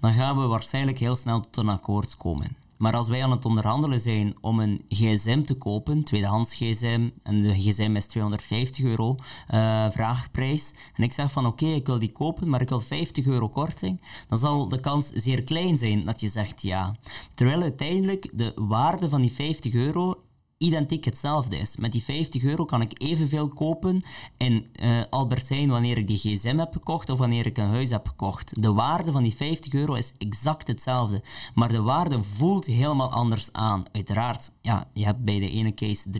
dan 0.00 0.12
gaan 0.12 0.38
we 0.38 0.46
waarschijnlijk 0.46 0.98
heel 0.98 1.16
snel 1.16 1.40
tot 1.40 1.56
een 1.56 1.68
akkoord 1.68 2.16
komen. 2.16 2.65
Maar 2.76 2.96
als 2.96 3.08
wij 3.08 3.22
aan 3.22 3.30
het 3.30 3.44
onderhandelen 3.44 4.00
zijn 4.00 4.34
om 4.40 4.60
een 4.60 4.84
gsm 4.88 5.42
te 5.42 5.54
kopen, 5.54 6.04
tweedehands 6.04 6.54
gsm, 6.54 7.08
en 7.22 7.42
de 7.42 7.54
gsm 7.54 7.96
is 7.96 8.06
250 8.06 8.84
euro 8.84 9.16
uh, 9.54 9.90
vraagprijs, 9.90 10.72
en 10.94 11.02
ik 11.02 11.12
zeg 11.12 11.32
van 11.32 11.46
oké, 11.46 11.66
ik 11.66 11.86
wil 11.86 11.98
die 11.98 12.12
kopen, 12.12 12.48
maar 12.48 12.60
ik 12.60 12.68
wil 12.68 12.80
50 12.80 13.26
euro 13.26 13.48
korting, 13.48 14.00
dan 14.28 14.38
zal 14.38 14.68
de 14.68 14.80
kans 14.80 15.10
zeer 15.14 15.42
klein 15.42 15.78
zijn 15.78 16.04
dat 16.04 16.20
je 16.20 16.28
zegt 16.28 16.62
ja. 16.62 16.96
Terwijl 17.34 17.62
uiteindelijk 17.62 18.30
de 18.32 18.52
waarde 18.56 19.08
van 19.08 19.20
die 19.20 19.32
50 19.32 19.74
euro 19.74 20.25
identiek 20.58 21.04
hetzelfde 21.04 21.56
is. 21.56 21.76
Met 21.76 21.92
die 21.92 22.02
50 22.02 22.44
euro 22.44 22.64
kan 22.64 22.80
ik 22.80 23.02
evenveel 23.02 23.48
kopen 23.48 24.04
in 24.36 24.66
uh, 24.82 25.02
Albert 25.10 25.48
Heijn 25.48 25.68
wanneer 25.68 25.98
ik 25.98 26.06
die 26.06 26.18
gsm 26.18 26.58
heb 26.58 26.72
gekocht 26.72 27.10
of 27.10 27.18
wanneer 27.18 27.46
ik 27.46 27.58
een 27.58 27.68
huis 27.68 27.90
heb 27.90 28.08
gekocht. 28.08 28.62
De 28.62 28.72
waarde 28.72 29.12
van 29.12 29.22
die 29.22 29.34
50 29.34 29.72
euro 29.74 29.94
is 29.94 30.12
exact 30.18 30.68
hetzelfde, 30.68 31.22
maar 31.54 31.68
de 31.68 31.82
waarde 31.82 32.22
voelt 32.22 32.66
helemaal 32.66 33.10
anders 33.10 33.52
aan. 33.52 33.84
Uiteraard, 33.92 34.52
ja, 34.60 34.88
je 34.92 35.04
hebt 35.04 35.24
bij 35.24 35.38
de 35.38 35.50
ene 35.50 35.74
case 35.74 36.10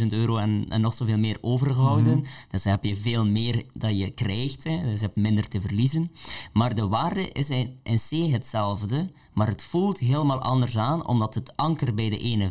399.000 0.00 0.06
euro 0.08 0.36
en, 0.36 0.66
en 0.68 0.80
nog 0.80 0.94
zoveel 0.94 1.18
meer 1.18 1.38
overgehouden. 1.40 2.18
Mhm. 2.18 2.28
Dus 2.50 2.62
dan 2.62 2.72
heb 2.72 2.84
je 2.84 2.96
veel 2.96 3.26
meer 3.26 3.64
dat 3.72 3.98
je 3.98 4.10
krijgt, 4.10 4.64
hè. 4.64 4.82
dus 4.82 5.00
je 5.00 5.06
hebt 5.06 5.16
minder 5.16 5.48
te 5.48 5.60
verliezen. 5.60 6.10
Maar 6.52 6.74
de 6.74 6.88
waarde 6.88 7.32
is 7.32 7.50
in, 7.50 7.78
in 7.82 7.98
C 7.98 8.32
hetzelfde, 8.32 9.10
maar 9.36 9.46
het 9.46 9.62
voelt 9.62 9.98
helemaal 9.98 10.40
anders 10.40 10.78
aan, 10.78 11.06
omdat 11.06 11.34
het 11.34 11.56
anker 11.56 11.94
bij 11.94 12.10
de 12.10 12.18
ene 12.18 12.50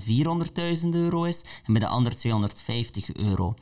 400.000 0.83 0.89
euro 0.89 1.23
is 1.23 1.43
en 1.65 1.73
bij 1.73 1.81
de 1.81 1.87
ander 1.87 2.15
250 2.15 3.13
euro. 3.13 3.55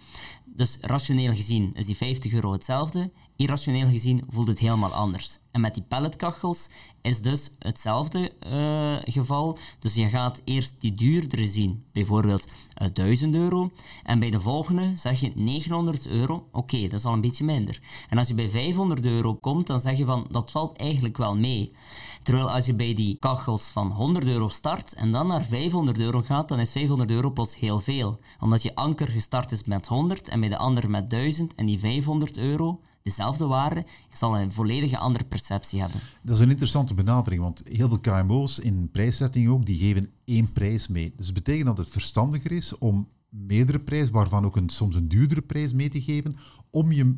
Dus 0.46 0.78
rationeel 0.82 1.34
gezien 1.34 1.72
is 1.74 1.86
die 1.86 1.98
50 1.98 2.34
euro 2.34 2.52
hetzelfde, 2.52 3.12
irrationeel 3.36 3.88
gezien 3.88 4.24
voelt 4.30 4.48
het 4.48 4.60
helemaal 4.60 4.94
anders. 4.94 5.40
En 5.52 5.62
met 5.62 5.74
die 5.74 5.84
pelletkachels 5.84 6.70
is 7.02 7.22
dus 7.22 7.52
hetzelfde 7.60 8.32
uh, 8.48 8.96
geval. 9.14 9.58
Dus 9.80 9.94
je 9.94 10.10
gaat 10.10 10.42
eerst 10.44 10.82
die 10.82 10.94
duurdere 10.94 11.48
zien, 11.48 11.84
bijvoorbeeld 11.92 12.48
uh, 12.48 12.88
eh, 12.88 12.94
1000 12.94 13.36
euro. 13.36 13.72
En 14.04 14.20
bij 14.20 14.30
de 14.30 14.40
volgende 14.40 14.92
zeg 14.96 15.20
je 15.20 15.32
900 15.36 16.08
euro. 16.08 16.48
Oké, 16.52 16.82
dat 16.82 17.00
is 17.00 17.06
al 17.06 17.14
een 17.14 17.22
beetje 17.22 17.44
minder. 17.44 17.80
En 18.10 18.18
als 18.18 18.28
je 18.28 18.34
bij 18.34 18.50
500 18.50 19.06
euro 19.06 19.36
komt, 19.36 19.68
dan 19.68 19.80
zeg 19.80 19.98
je 19.98 20.06
van 20.06 20.28
dat 20.32 20.52
valt 20.52 20.78
eigenlijk 20.78 21.18
wel 21.18 21.36
mee. 21.36 21.72
Terwijl 22.24 22.52
als 22.52 22.66
je 22.66 22.74
bij 22.74 22.94
die 22.94 23.18
kachels 23.20 23.68
van 23.68 23.92
100 23.92 24.26
euro 24.26 24.50
start 24.50 24.94
en 24.94 25.12
dan 25.12 25.28
naar 25.28 25.44
500 25.44 26.00
euro 26.00 26.22
gaat, 26.22 26.48
dan 26.48 26.60
is 26.60 26.72
500 26.72 27.12
euro 27.12 27.32
plots 27.32 27.60
heel 27.60 27.80
veel. 27.80 28.20
Omdat 28.40 28.64
je 28.64 28.76
anker 28.76 29.08
gestart 29.08 29.52
is 29.52 29.64
met 29.64 29.88
100 29.88 30.28
en 30.28 30.40
bij 30.40 30.50
de 30.50 30.58
andere 30.58 30.88
met 30.88 31.10
1000 31.10 31.56
en 31.56 31.66
die 31.66 31.80
500 31.80 32.38
euro 32.38 32.82
dezelfde 33.04 33.46
waarde, 33.46 33.86
zal 34.14 34.38
een 34.38 34.52
volledige 34.52 34.98
andere 34.98 35.24
perceptie 35.24 35.82
hebben. 35.82 36.00
Dat 36.22 36.36
is 36.36 36.42
een 36.42 36.50
interessante 36.50 36.94
benadering, 36.94 37.42
want 37.42 37.64
heel 37.72 37.88
veel 37.88 38.00
KMO's 38.00 38.60
in 38.60 38.90
prijszetting 38.92 39.50
ook, 39.50 39.66
die 39.66 39.78
geven 39.78 40.12
één 40.26 40.52
prijs 40.52 40.88
mee. 40.88 41.14
Dus 41.18 41.26
dat 41.26 41.36
betekent 41.36 41.66
dat 41.66 41.78
het 41.78 41.88
verstandiger 41.88 42.52
is 42.52 42.78
om 42.78 43.08
meerdere 43.30 43.80
prijzen, 43.80 44.14
waarvan 44.14 44.46
ook 44.46 44.56
een, 44.56 44.70
soms 44.70 44.96
een 44.96 45.08
duurdere 45.08 45.42
prijs 45.42 45.74
mee 45.74 45.90
te 45.90 46.02
geven, 46.02 46.36
om 46.70 46.92
je, 46.92 47.16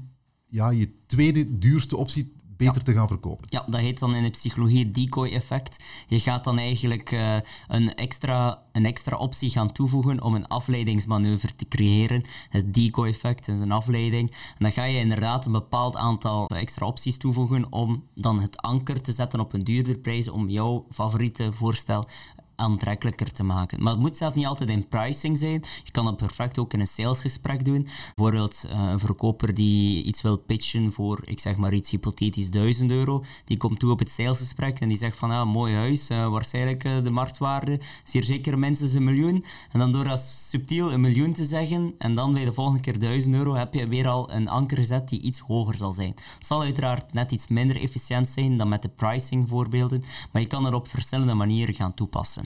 ja, 0.47 0.69
je 0.69 1.05
tweede 1.05 1.57
duurste 1.57 1.97
optie 1.97 2.33
beter 2.57 2.83
te 2.83 2.93
gaan 2.93 3.07
verkopen. 3.07 3.47
Ja, 3.49 3.65
dat 3.67 3.79
heet 3.79 3.99
dan 3.99 4.15
in 4.15 4.23
de 4.23 4.29
psychologie 4.29 4.83
het 4.83 4.95
decoy-effect. 4.95 5.83
Je 6.07 6.19
gaat 6.19 6.43
dan 6.43 6.57
eigenlijk 6.57 7.11
uh, 7.11 7.35
een, 7.67 7.95
extra, 7.95 8.61
een 8.71 8.85
extra 8.85 9.17
optie 9.17 9.49
gaan 9.49 9.71
toevoegen 9.71 10.21
om 10.21 10.35
een 10.35 10.47
afleidingsmanoeuvre 10.47 11.55
te 11.55 11.67
creëren. 11.67 12.23
Het 12.49 12.73
decoy-effect 12.73 13.47
is 13.47 13.59
een 13.59 13.71
afleiding. 13.71 14.31
En 14.31 14.57
dan 14.57 14.71
ga 14.71 14.83
je 14.83 14.99
inderdaad 14.99 15.45
een 15.45 15.51
bepaald 15.51 15.95
aantal 15.95 16.47
extra 16.47 16.85
opties 16.85 17.17
toevoegen 17.17 17.71
om 17.71 18.03
dan 18.13 18.41
het 18.41 18.57
anker 18.57 19.01
te 19.01 19.11
zetten 19.11 19.39
op 19.39 19.53
een 19.53 19.63
duurder 19.63 19.97
prijs 19.97 20.29
om 20.29 20.49
jouw 20.49 20.85
favoriete 20.89 21.53
voorstel 21.53 22.07
aantrekkelijker 22.55 23.31
te 23.31 23.43
maken. 23.43 23.83
Maar 23.83 23.91
het 23.91 24.01
moet 24.01 24.17
zelf 24.17 24.35
niet 24.35 24.45
altijd 24.45 24.69
in 24.69 24.87
pricing 24.87 25.37
zijn. 25.37 25.63
Je 25.83 25.91
kan 25.91 26.05
dat 26.05 26.17
perfect 26.17 26.59
ook 26.59 26.73
in 26.73 26.79
een 26.79 26.87
salesgesprek 26.87 27.65
doen. 27.65 27.87
Bijvoorbeeld 28.15 28.65
uh, 28.65 28.89
een 28.91 28.99
verkoper 28.99 29.55
die 29.55 30.03
iets 30.03 30.21
wil 30.21 30.37
pitchen 30.37 30.91
voor, 30.91 31.19
ik 31.25 31.39
zeg 31.39 31.55
maar 31.55 31.73
iets 31.73 31.91
hypothetisch, 31.91 32.49
1000 32.49 32.91
euro. 32.91 33.23
Die 33.45 33.57
komt 33.57 33.79
toe 33.79 33.91
op 33.91 33.99
het 33.99 34.09
salesgesprek 34.09 34.79
en 34.79 34.87
die 34.87 34.97
zegt 34.97 35.17
van, 35.17 35.31
ah, 35.31 35.51
mooi 35.51 35.75
huis, 35.75 36.09
uh, 36.09 36.27
waarschijnlijk 36.27 36.83
uh, 36.83 37.03
de 37.03 37.09
marktwaarde 37.09 37.79
is 38.05 38.13
hier 38.13 38.23
zeker 38.23 38.59
minstens 38.59 38.93
een 38.93 39.03
miljoen. 39.03 39.45
En 39.71 39.79
dan 39.79 39.91
door 39.91 40.03
dat 40.03 40.19
subtiel 40.19 40.91
een 40.91 41.01
miljoen 41.01 41.33
te 41.33 41.45
zeggen 41.45 41.93
en 41.97 42.15
dan 42.15 42.33
bij 42.33 42.45
de 42.45 42.53
volgende 42.53 42.79
keer 42.79 42.99
1000 42.99 43.35
euro 43.35 43.53
heb 43.53 43.73
je 43.73 43.87
weer 43.87 44.07
al 44.07 44.31
een 44.31 44.47
anker 44.47 44.77
gezet 44.77 45.09
die 45.09 45.21
iets 45.21 45.39
hoger 45.39 45.75
zal 45.75 45.91
zijn. 45.91 46.13
Het 46.37 46.47
zal 46.47 46.61
uiteraard 46.61 47.13
net 47.13 47.31
iets 47.31 47.47
minder 47.47 47.81
efficiënt 47.81 48.27
zijn 48.27 48.57
dan 48.57 48.69
met 48.69 48.81
de 48.81 48.89
pricing 48.89 49.49
voorbeelden, 49.49 50.03
maar 50.31 50.41
je 50.41 50.47
kan 50.47 50.65
er 50.65 50.73
op 50.73 50.87
verschillende 50.87 51.33
manieren 51.33 51.75
gaan 51.75 51.93
toepassen. 51.93 52.44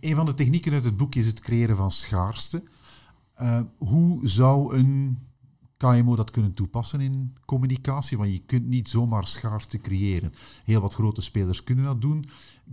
Een 0.00 0.16
van 0.16 0.26
de 0.26 0.34
technieken 0.34 0.72
uit 0.72 0.84
het 0.84 0.96
boek 0.96 1.14
is 1.14 1.26
het 1.26 1.40
creëren 1.40 1.76
van 1.76 1.90
schaarste. 1.90 2.62
Uh, 3.40 3.60
hoe 3.78 4.28
zou 4.28 4.76
een 4.76 5.18
KMO 5.76 6.16
dat 6.16 6.30
kunnen 6.30 6.54
toepassen 6.54 7.00
in 7.00 7.36
communicatie? 7.44 8.18
Want 8.18 8.32
je 8.32 8.42
kunt 8.46 8.66
niet 8.66 8.88
zomaar 8.88 9.26
schaarste 9.26 9.78
creëren. 9.78 10.32
Heel 10.64 10.80
wat 10.80 10.94
grote 10.94 11.20
spelers 11.20 11.64
kunnen 11.64 11.84
dat 11.84 12.00
doen. 12.00 12.24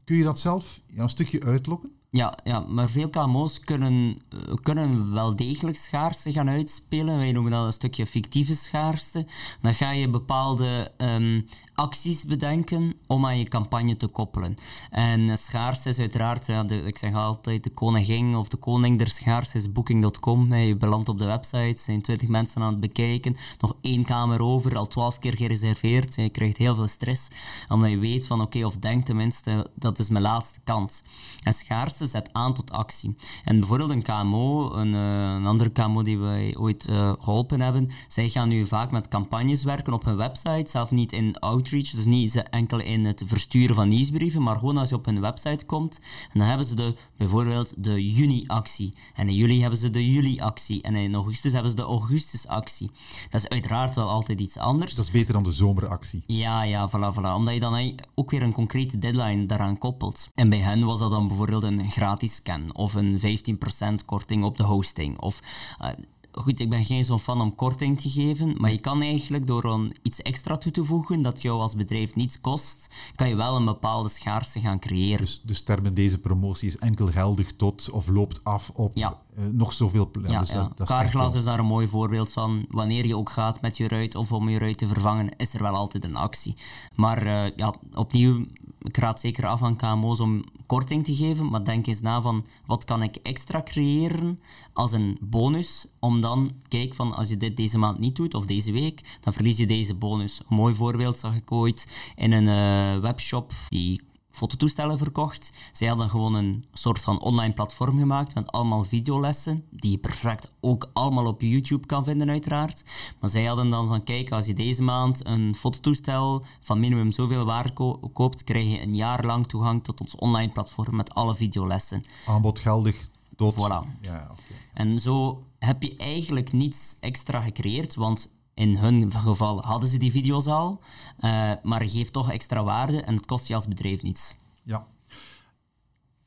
Kun 0.04 0.16
je 0.16 0.24
dat 0.24 0.40
zelf 0.40 0.82
ja, 0.88 1.04
een 1.04 1.10
stukje 1.10 1.44
uitlokken? 1.44 1.92
Ja, 2.14 2.38
ja, 2.44 2.60
maar 2.60 2.90
veel 2.90 3.10
KMO's 3.10 3.60
kunnen, 3.60 4.22
eh, 4.30 4.54
kunnen 4.64 5.14
wel 5.14 5.36
degelijk 5.36 5.78
schaarste 5.78 6.32
gaan 6.32 6.50
uitspelen. 6.50 7.18
Wij 7.18 7.32
noemen 7.32 7.52
dat 7.52 7.66
een 7.66 7.74
stukje 7.74 8.06
fictieve 8.06 8.56
schaarste. 8.56 9.26
Dan 9.62 9.74
ga 9.74 9.92
je 9.92 10.10
bepaalde 10.10 10.92
um, 10.98 11.46
acties 11.76 12.26
bedenken 12.26 12.94
om 13.08 13.26
aan 13.26 13.38
je 13.38 13.48
campagne 13.48 13.98
te 13.98 14.08
koppelen. 14.08 14.56
En 14.90 15.38
schaarste 15.38 15.90
is 15.90 16.00
uiteraard, 16.00 16.46
ja, 16.46 16.66
ik 16.70 16.98
zeg 16.98 17.14
altijd, 17.14 17.64
de 17.64 17.70
koningin 17.70 18.36
of 18.36 18.48
de 18.48 18.58
koning 18.58 18.98
der 18.98 19.10
schaarste 19.10 19.58
is 19.58 19.72
booking.com. 19.72 20.54
Je 20.54 20.76
belandt 20.76 21.10
op 21.10 21.18
de 21.18 21.26
website, 21.26 21.82
zijn 21.82 22.02
20 22.02 22.28
mensen 22.28 22.62
aan 22.62 22.72
het 22.72 22.80
bekijken, 22.80 23.36
nog 23.60 23.76
één 23.82 24.04
kamer 24.04 24.42
over, 24.42 24.78
al 24.78 24.88
12 24.88 25.20
keer 25.20 25.36
gereserveerd. 25.38 26.16
Je 26.16 26.30
krijgt 26.30 26.58
heel 26.58 26.76
veel 26.76 26.88
stress, 26.88 27.28
omdat 27.70 27.90
je 27.90 27.98
weet 27.98 28.28
van 28.28 28.42
oké, 28.42 28.66
of 28.66 28.78
denkt 28.78 29.06
tenminste, 29.06 29.70
dat 29.76 30.00
is 30.00 30.10
mijn 30.10 30.24
laatste 30.24 30.60
kans. 30.64 31.04
En 31.44 31.54
schaarste 31.54 32.01
zet 32.08 32.30
aan 32.32 32.54
tot 32.54 32.72
actie. 32.72 33.16
En 33.44 33.60
bijvoorbeeld 33.60 33.90
een 33.90 34.02
KMO, 34.02 34.74
een, 34.74 34.94
uh, 34.94 35.34
een 35.34 35.46
andere 35.46 35.70
KMO 35.70 36.04
die 36.04 36.18
wij 36.18 36.56
ooit 36.58 36.88
uh, 36.90 37.14
geholpen 37.20 37.62
hebben, 37.62 37.90
zij 38.08 38.30
gaan 38.30 38.50
nu 38.50 38.68
vaak 38.68 38.92
met 38.92 39.08
campagnes 39.08 39.64
werken 39.64 39.94
op 39.94 40.06
hun 40.06 40.18
website, 40.18 40.70
zelf 40.70 40.92
niet 40.92 41.14
in 41.14 41.40
outreach, 41.40 41.90
dus 41.90 42.06
niet 42.06 42.44
enkel 42.50 42.80
in 42.80 43.06
het 43.06 43.24
versturen 43.26 43.76
van 43.76 43.88
nieuwsbrieven, 43.88 44.42
maar 44.42 44.56
gewoon 44.56 44.78
als 44.78 44.90
je 44.90 44.96
op 44.96 45.06
hun 45.06 45.22
website 45.22 45.66
komt, 45.66 46.00
en 46.32 46.40
dan 46.40 46.48
hebben 46.48 46.66
ze 46.66 46.76
de, 46.76 46.96
bijvoorbeeld 47.18 47.74
de 47.78 48.12
juni-actie. 48.14 48.94
En 49.16 49.30
in 49.30 49.36
juli 49.36 49.62
hebben 49.62 49.80
ze 49.80 49.90
de 49.90 50.12
juli-actie. 50.12 50.82
En 50.82 50.96
in 50.96 51.16
augustus 51.16 51.52
hebben 51.52 51.72
ze 51.72 51.78
de 51.78 51.84
augustus-actie. 51.84 52.92
Dat 53.30 53.44
is 53.44 53.50
uiteraard 53.50 53.96
wel 53.96 54.10
altijd 54.10 54.40
iets 54.40 54.58
anders. 54.58 54.96
Dat 54.96 55.06
is 55.06 55.12
beter 55.12 55.34
dan 55.34 55.44
de 55.44 55.52
zomeractie. 55.52 56.24
Ja, 56.26 56.64
ja, 56.64 56.90
voilà, 56.90 57.16
voilà. 57.18 57.34
Omdat 57.36 57.54
je 57.54 57.60
dan 57.60 58.00
ook 58.16 58.32
weer 58.32 58.42
een 58.42 58.52
concrete 58.52 58.98
deadline 58.98 59.46
daaraan 59.46 59.78
koppelt. 59.78 60.30
En 60.36 60.50
bij 60.50 60.60
hen 60.60 60.86
was 60.86 61.00
dat 61.00 61.12
dan 61.12 61.28
bijvoorbeeld 61.28 61.64
een 61.64 61.91
gratis 61.92 62.36
scan 62.36 62.76
of 62.76 62.94
een 62.94 63.20
15% 63.20 64.06
korting 64.06 64.44
op 64.44 64.58
de 64.58 64.64
hosting. 64.64 65.20
Of 65.20 65.42
uh, 65.82 65.90
goed, 66.32 66.60
ik 66.60 66.70
ben 66.70 66.86
geen 66.86 67.06
zo'n 67.06 67.20
fan 67.20 67.42
om 67.42 67.56
korting 67.56 68.00
te 68.00 68.10
geven, 68.10 68.56
maar 68.58 68.72
je 68.72 68.80
kan 68.80 69.02
eigenlijk 69.02 69.48
door 69.48 69.64
een 69.64 69.96
iets 70.02 70.22
extra 70.22 70.58
toe 70.58 70.72
te 70.72 70.84
voegen 70.84 71.22
dat 71.22 71.42
jou 71.42 71.60
als 71.60 71.76
bedrijf 71.76 72.16
niets 72.16 72.42
kost, 72.42 72.90
kan 73.16 73.30
je 73.30 73.36
wel 73.36 73.56
een 73.56 73.66
bepaalde 73.66 74.10
schaarste 74.10 74.60
gaan 74.60 74.80
creëren. 74.80 75.26
Dus, 75.26 75.42
dus 75.44 75.64
termen 75.64 75.94
deze 75.94 76.20
promotie 76.20 76.68
is 76.68 76.78
enkel 76.78 77.08
geldig 77.08 77.56
tot 77.56 77.90
of 77.90 78.08
loopt 78.08 78.44
af 78.44 78.70
op 78.74 78.92
ja. 78.98 79.20
uh, 79.38 79.46
nog 79.52 79.74
zoveel... 79.74 80.12
Ja, 80.28 80.40
dus 80.40 80.52
ja. 80.52 80.72
Carglass 80.84 81.36
is 81.36 81.44
daar 81.44 81.60
een 81.60 81.66
mooi 81.66 81.88
voorbeeld 81.88 82.32
van. 82.32 82.66
Wanneer 82.70 83.08
je 83.08 83.18
ook 83.18 83.30
gaat 83.30 83.62
met 83.62 83.78
je 83.78 83.88
ruit 83.88 84.16
of 84.16 84.32
om 84.32 84.50
je 84.50 84.60
ruit 84.60 84.78
te 84.78 84.88
vervangen, 84.88 85.36
is 85.38 85.54
er 85.54 85.62
wel 85.62 85.76
altijd 85.76 86.04
een 86.04 86.16
actie. 86.16 86.56
Maar 86.96 87.26
uh, 87.26 87.56
ja, 87.56 87.76
opnieuw 87.94 88.46
ik 88.84 88.98
raad 88.98 89.20
zeker 89.20 89.48
af 89.48 89.64
aan 89.64 89.76
KMO's 89.76 90.20
om 90.20 90.44
korting 90.66 91.04
te 91.04 91.16
geven, 91.16 91.50
maar 91.50 91.64
denk 91.64 91.88
eens 91.88 92.02
na 92.02 92.22
van 92.22 92.46
wat 92.66 92.84
kan 92.84 93.04
ik 93.04 93.16
extra 93.16 93.62
creëren 93.64 94.40
als 94.74 94.92
een 94.92 95.18
bonus, 95.22 95.88
om 96.00 96.22
dan, 96.22 96.52
kijk 96.68 96.96
van 96.96 97.16
als 97.16 97.30
je 97.30 97.38
dit 97.38 97.58
deze 97.58 97.78
maand 97.78 98.00
niet 98.00 98.16
doet 98.16 98.34
of 98.34 98.46
deze 98.46 98.72
week, 98.72 99.18
dan 99.22 99.34
verlies 99.34 99.58
je 99.58 99.66
deze 99.66 99.96
bonus. 99.96 100.40
Een 100.40 100.56
mooi 100.56 100.74
voorbeeld 100.74 101.18
zag 101.18 101.36
ik 101.36 101.52
ooit 101.52 101.88
in 102.16 102.32
een 102.32 102.48
uh, 102.48 103.02
webshop 103.02 103.54
die 103.70 104.02
fototoestellen 104.32 104.98
verkocht. 104.98 105.52
Zij 105.72 105.88
hadden 105.88 106.10
gewoon 106.10 106.34
een 106.34 106.66
soort 106.74 107.02
van 107.02 107.20
online 107.22 107.54
platform 107.54 107.98
gemaakt 107.98 108.36
met 108.36 108.52
allemaal 108.52 108.84
videolessen, 108.84 109.64
die 109.70 109.92
je 109.92 109.98
perfect 109.98 110.52
ook 110.60 110.90
allemaal 110.94 111.26
op 111.26 111.42
YouTube 111.42 111.86
kan 111.86 112.04
vinden 112.04 112.30
uiteraard. 112.30 112.84
Maar 113.20 113.30
zij 113.30 113.46
hadden 113.46 113.70
dan 113.70 113.88
van, 113.88 114.04
kijk, 114.04 114.32
als 114.32 114.46
je 114.46 114.54
deze 114.54 114.84
maand 114.84 115.26
een 115.26 115.56
fototoestel 115.56 116.46
van 116.62 116.80
minimum 116.80 117.12
zoveel 117.12 117.46
waarde 117.46 117.74
koopt, 118.14 118.44
krijg 118.44 118.72
je 118.72 118.82
een 118.82 118.96
jaar 118.96 119.26
lang 119.26 119.48
toegang 119.48 119.84
tot 119.84 120.02
ons 120.02 120.16
online 120.16 120.52
platform 120.52 120.96
met 120.96 121.14
alle 121.14 121.36
videolessen. 121.36 122.04
Aanbod 122.26 122.60
geldig 122.60 123.10
tot... 123.36 123.54
Voilà. 123.54 124.02
Ja, 124.02 124.32
En 124.74 125.00
zo 125.00 125.44
heb 125.60 125.84
je 125.84 125.96
eigenlijk 125.96 126.52
niets 126.52 126.98
extra 127.00 127.42
gecreëerd, 127.42 127.96
want 127.96 128.32
in 128.62 128.78
hun 128.78 129.12
geval 129.12 129.62
hadden 129.62 129.90
ze 129.90 129.98
die 129.98 130.12
video's 130.12 130.48
al, 130.48 130.82
uh, 131.20 131.52
maar 131.64 131.88
geeft 131.88 132.14
toch 132.14 132.32
extra 132.32 132.64
waarde 132.64 133.02
en 133.02 133.16
het 133.16 133.26
kost 133.26 133.48
je 133.48 133.56
als 133.56 133.68
bedrijf 133.68 134.02
niets. 134.02 134.36
Ja. 134.64 134.88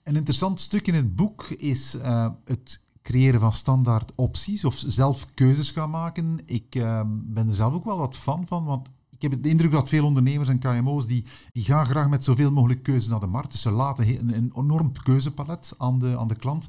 Een 0.03 0.17
interessant 0.17 0.61
stuk 0.61 0.87
in 0.87 0.95
het 0.95 1.17
boek 1.17 1.45
is 1.45 1.95
uh, 1.95 2.29
het 2.45 2.83
creëren 3.03 3.41
van 3.41 3.53
standaard 3.53 4.13
opties 4.15 4.65
of 4.65 4.83
zelf 4.87 5.27
keuzes 5.35 5.71
gaan 5.71 5.91
maken. 5.91 6.41
Ik 6.47 6.75
uh, 6.75 7.01
ben 7.07 7.49
er 7.49 7.55
zelf 7.55 7.73
ook 7.75 7.85
wel 7.85 7.99
wat 7.99 8.17
fan 8.17 8.47
van, 8.47 8.65
want 8.65 8.89
ik 9.11 9.23
heb 9.23 9.43
de 9.43 9.49
indruk 9.49 9.71
dat 9.71 9.89
veel 9.89 10.05
ondernemers 10.05 10.49
en 10.49 10.59
KMO's 10.59 11.07
die, 11.07 11.25
die 11.53 11.65
gaan 11.65 11.87
graag 11.87 12.09
met 12.09 12.25
zoveel 12.25 12.53
mogelijk 12.53 12.83
keuzes 12.83 13.09
naar 13.09 13.21
de 13.21 13.27
markt. 13.27 13.51
Dus 13.51 13.63
ze 13.63 13.71
laten 13.71 14.09
een, 14.09 14.37
een 14.37 14.53
enorm 14.57 14.93
keuzepalet 15.03 15.75
aan 15.79 15.99
de, 15.99 16.19
aan 16.19 16.29
de 16.29 16.37
klant. 16.37 16.69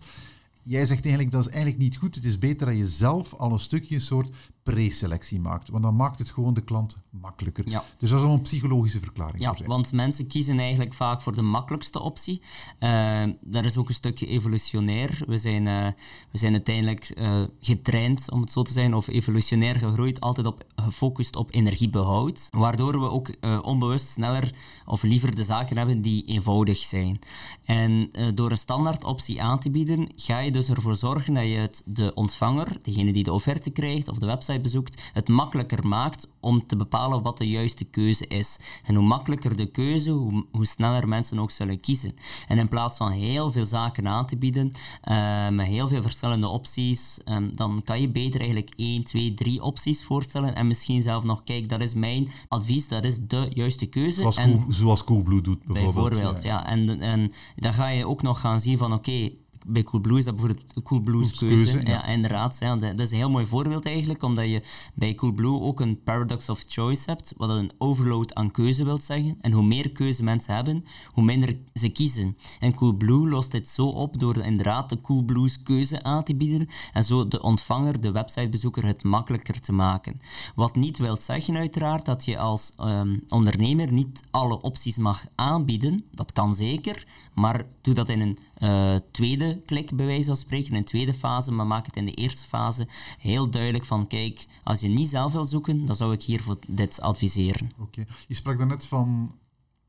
Jij 0.64 0.86
zegt 0.86 1.04
eigenlijk 1.04 1.32
dat 1.32 1.46
is 1.46 1.52
eigenlijk 1.52 1.84
niet 1.84 1.98
goed. 1.98 2.16
Het 2.16 2.26
is 2.26 2.40
beter 2.40 2.68
dat 2.68 2.78
je 2.78 2.88
zelf 2.88 3.34
al 3.34 3.52
een 3.52 3.60
stukje 3.60 3.96
een 3.96 4.02
soort 4.02 4.30
preselectie 4.74 5.40
maakt. 5.40 5.70
Want 5.70 5.84
dan 5.84 5.96
maakt 5.96 6.20
het 6.20 6.30
gewoon 6.30 6.54
de 6.54 6.64
klant 6.64 6.98
makkelijker. 7.10 7.70
Ja. 7.70 7.84
Dus 7.98 8.10
dat 8.10 8.20
is 8.20 8.26
al 8.26 8.34
een 8.34 8.42
psychologische 8.42 9.00
verklaring. 9.00 9.40
Ja, 9.40 9.56
want 9.66 9.92
mensen 9.92 10.28
kiezen 10.28 10.60
eigenlijk 10.60 10.94
vaak 10.94 11.22
voor 11.22 11.36
de 11.36 11.42
makkelijkste 11.42 12.00
optie. 12.00 12.42
Uh, 12.80 13.24
dat 13.42 13.66
is 13.66 13.78
ook 13.78 13.88
een 13.88 13.94
stukje 13.94 14.28
evolutionair. 14.28 15.24
We 15.28 15.38
zijn, 15.38 15.66
uh, 15.66 15.88
we 16.32 16.38
zijn 16.38 16.52
uiteindelijk 16.52 17.14
uh, 17.18 17.44
getraind, 17.60 18.32
om 18.32 18.42
het 18.42 18.52
zo 18.52 18.62
te 18.62 18.72
zeggen, 18.72 18.94
of 18.94 19.08
evolutionair 19.08 19.76
gegroeid, 19.76 20.22
altijd 20.22 20.48
op, 20.48 20.66
gefocust 20.76 21.36
op 21.36 21.54
energiebehoud. 21.54 22.48
Waardoor 22.52 23.00
we 23.00 23.10
ook 23.10 23.30
onbewust 23.62 24.08
sneller 24.08 24.54
of 24.86 25.04
liever 25.04 25.36
de 25.36 25.44
zaken 25.44 25.78
hebben 25.78 26.02
die 26.02 26.24
eenvoudig 26.26 26.78
zijn. 26.78 27.20
En 27.66 28.12
door 28.36 28.52
een 28.52 28.58
standaard 28.58 29.04
optie 29.04 29.42
aan 29.42 29.60
te 29.60 29.70
bieden, 29.70 30.10
ga 30.16 30.40
je 30.40 30.52
dus 30.52 30.70
ervoor 30.70 30.96
zorgen 30.96 31.34
dat 31.34 31.44
je 31.44 31.58
het 31.58 31.82
de 31.86 32.14
ontvanger, 32.14 32.78
degene 32.82 33.14
die 33.14 33.24
de 33.24 33.34
offerte 33.34 33.70
krijgt 33.70 34.08
of 34.08 34.18
de 34.18 34.26
website 34.26 34.55
bezoekt, 34.62 35.02
het 35.14 35.28
makkelijker 35.28 35.88
maakt 35.88 36.28
om 36.40 36.68
te 36.68 36.76
bepalen 36.76 37.22
wat 37.22 37.38
de 37.38 37.48
juiste 37.48 37.84
keuze 37.86 38.28
is. 38.28 38.60
En 38.84 38.96
hoe 38.96 39.06
makkelijker 39.06 39.58
de 39.58 39.72
keuze, 39.72 40.10
hoe, 40.10 40.46
hoe 40.52 40.66
sneller 40.66 41.08
mensen 41.08 41.40
ook 41.40 41.52
zullen 41.52 41.80
kiezen. 41.80 42.16
En 42.48 42.58
in 42.58 42.68
plaats 42.68 42.98
van 42.98 43.12
heel 43.12 43.52
veel 43.52 43.66
zaken 43.66 44.08
aan 44.08 44.26
te 44.26 44.38
bieden, 44.38 44.72
uh, 45.10 45.50
met 45.50 45.68
heel 45.68 45.88
veel 45.88 46.02
verschillende 46.02 46.48
opties, 46.48 47.20
um, 47.26 47.56
dan 47.56 47.82
kan 47.84 48.02
je 48.02 48.10
beter 48.10 48.40
eigenlijk 48.40 48.72
1, 48.76 49.04
2, 49.04 49.34
3 49.34 49.62
opties 49.62 50.04
voorstellen 50.04 50.56
en 50.56 50.68
misschien 50.68 51.02
zelf 51.02 51.24
nog, 51.24 51.44
kijk, 51.44 51.70
dat 51.70 51.82
is 51.82 51.94
mijn 51.94 52.30
advies, 52.48 52.88
dat 52.88 53.04
is 53.04 53.18
de 53.28 53.50
juiste 53.54 53.86
keuze. 53.86 54.20
Zoals, 54.20 54.38
en, 54.38 54.52
cool, 54.52 54.72
zoals 54.72 55.04
Coolblue 55.04 55.42
doet 55.42 55.66
bijvoorbeeld. 55.66 56.10
Bijvoorbeeld, 56.10 56.44
ja. 56.44 56.50
ja. 56.50 56.66
En, 56.66 57.02
en 57.02 57.32
dan 57.56 57.74
ga 57.74 57.88
je 57.88 58.08
ook 58.08 58.22
nog 58.22 58.40
gaan 58.40 58.62
zien 58.62 58.78
van, 58.78 58.94
oké, 58.94 59.32
bij 59.68 59.84
Coolblue 59.84 60.18
is 60.18 60.26
dat 60.26 60.36
bijvoorbeeld 60.36 60.84
Coolblue's 60.84 61.34
keuze. 61.34 61.64
keuze 61.64 61.80
ja. 61.80 61.90
ja. 61.90 62.06
inderdaad. 62.06 62.58
Ja, 62.60 62.76
dat 62.76 63.00
is 63.00 63.12
een 63.12 63.18
heel 63.18 63.30
mooi 63.30 63.46
voorbeeld 63.46 63.86
eigenlijk, 63.86 64.24
omdat 64.24 64.50
je 64.50 64.62
bij 64.94 65.16
Coolblue 65.16 65.60
ook 65.60 65.80
een 65.80 66.04
paradox 66.04 66.50
of 66.50 66.64
choice 66.68 67.04
hebt, 67.06 67.34
wat 67.38 67.50
een 67.50 67.72
overload 67.78 68.34
aan 68.34 68.52
keuze 68.52 68.84
wil 68.84 68.98
zeggen. 68.98 69.38
En 69.42 69.52
hoe 69.52 69.64
meer 69.64 69.92
keuze 69.92 70.24
mensen 70.24 70.56
hebben, 70.56 70.86
hoe 71.12 71.24
minder 71.24 71.58
ze 71.74 71.90
kiezen. 71.90 72.38
En 72.60 72.74
Coolblue 72.74 73.30
lost 73.30 73.52
dit 73.52 73.68
zo 73.68 73.88
op 73.88 74.20
door 74.20 74.38
inderdaad 74.38 74.90
de 74.90 75.02
Coolblues 75.02 75.64
keuze 75.64 76.04
aan 76.04 76.24
te 76.24 76.36
bieden 76.36 76.68
en 76.94 77.04
zo 77.04 77.28
de 77.28 77.42
ontvanger, 77.42 78.02
de 78.02 78.12
websitebezoeker, 78.12 78.86
het 78.86 79.04
makkelijker 79.04 79.60
te 79.60 79.72
maken. 79.72 80.22
Wat 80.56 80.76
niet 80.76 80.98
wil 80.98 81.16
zeggen 81.16 81.56
uiteraard 81.56 82.06
dat 82.06 82.26
je 82.26 82.38
als 82.38 82.74
um, 82.80 83.24
ondernemer 83.28 83.92
niet 83.92 84.24
alle 84.32 84.62
opties 84.62 84.98
mag 84.98 85.26
aanbieden. 85.36 86.06
Dat 86.12 86.32
kan 86.32 86.56
zeker, 86.56 87.08
maar 87.34 87.66
doe 87.82 87.94
dat 87.94 88.10
in 88.10 88.22
een 88.22 88.38
uh, 88.60 88.96
tweede 89.12 89.62
klik, 89.66 89.96
bij 89.96 90.06
wijze 90.06 90.26
van 90.26 90.36
spreken, 90.36 90.76
een 90.76 90.84
tweede 90.84 91.14
fase, 91.14 91.52
maar 91.52 91.68
maak 91.68 91.86
het 91.86 91.96
in 91.96 92.06
de 92.06 92.14
eerste 92.14 92.48
fase 92.48 92.88
heel 93.20 93.50
duidelijk 93.50 93.86
van, 93.86 94.08
kijk, 94.08 94.48
als 94.64 94.80
je 94.80 94.88
niet 94.88 95.10
zelf 95.10 95.34
wil 95.34 95.46
zoeken, 95.46 95.86
dan 95.86 95.96
zou 95.96 96.14
ik 96.14 96.24
hier 96.24 96.42
voor 96.42 96.58
dit 96.68 97.02
adviseren. 97.02 97.72
Oké. 97.78 98.06
Je 98.28 98.34
sprak 98.34 98.58
daarnet 98.58 98.86
van 98.86 99.36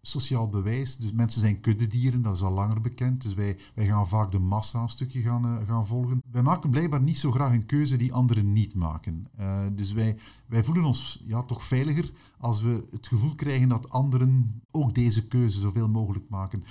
sociaal 0.07 0.49
bewijs. 0.49 0.97
Dus 0.97 1.13
mensen 1.13 1.41
zijn 1.41 1.61
kuddedieren, 1.61 2.23
dat 2.23 2.35
is 2.35 2.43
al 2.43 2.53
langer 2.53 2.81
bekend. 2.81 3.23
Dus 3.23 3.35
wij, 3.35 3.59
wij 3.75 3.87
gaan 3.87 4.09
vaak 4.09 4.31
de 4.31 4.39
massa 4.39 4.83
een 4.83 4.89
stukje 4.89 5.21
gaan, 5.21 5.47
uh, 5.47 5.69
gaan 5.69 5.87
volgen. 5.87 6.23
Wij 6.31 6.43
maken 6.43 6.71
blijkbaar 6.71 7.03
niet 7.03 7.19
zo 7.19 7.31
graag 7.31 7.53
een 7.53 7.67
keuze 7.67 7.97
die 7.97 8.13
anderen 8.13 8.53
niet 8.53 8.75
maken. 8.75 9.29
Uh, 9.41 9.67
dus 9.73 9.93
wij, 9.93 10.19
wij 10.47 10.65
voelen 10.65 10.85
ons 10.85 11.23
ja, 11.27 11.43
toch 11.43 11.63
veiliger 11.63 12.11
als 12.39 12.61
we 12.61 12.85
het 12.91 13.07
gevoel 13.07 13.35
krijgen 13.35 13.69
dat 13.69 13.91
anderen 13.91 14.61
ook 14.71 14.95
deze 14.95 15.27
keuze 15.27 15.59
zoveel 15.59 15.89
mogelijk 15.89 16.29
maken. 16.29 16.65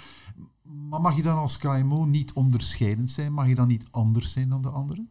Maar 0.65 1.01
mag 1.01 1.15
je 1.15 1.21
dan 1.21 1.37
als 1.37 1.57
KMO 1.57 2.05
niet 2.05 2.33
onderscheidend 2.33 3.11
zijn? 3.11 3.33
Mag 3.33 3.47
je 3.47 3.55
dan 3.55 3.67
niet 3.67 3.85
anders 3.91 4.31
zijn 4.31 4.49
dan 4.49 4.61
de 4.61 4.69
anderen? 4.69 5.09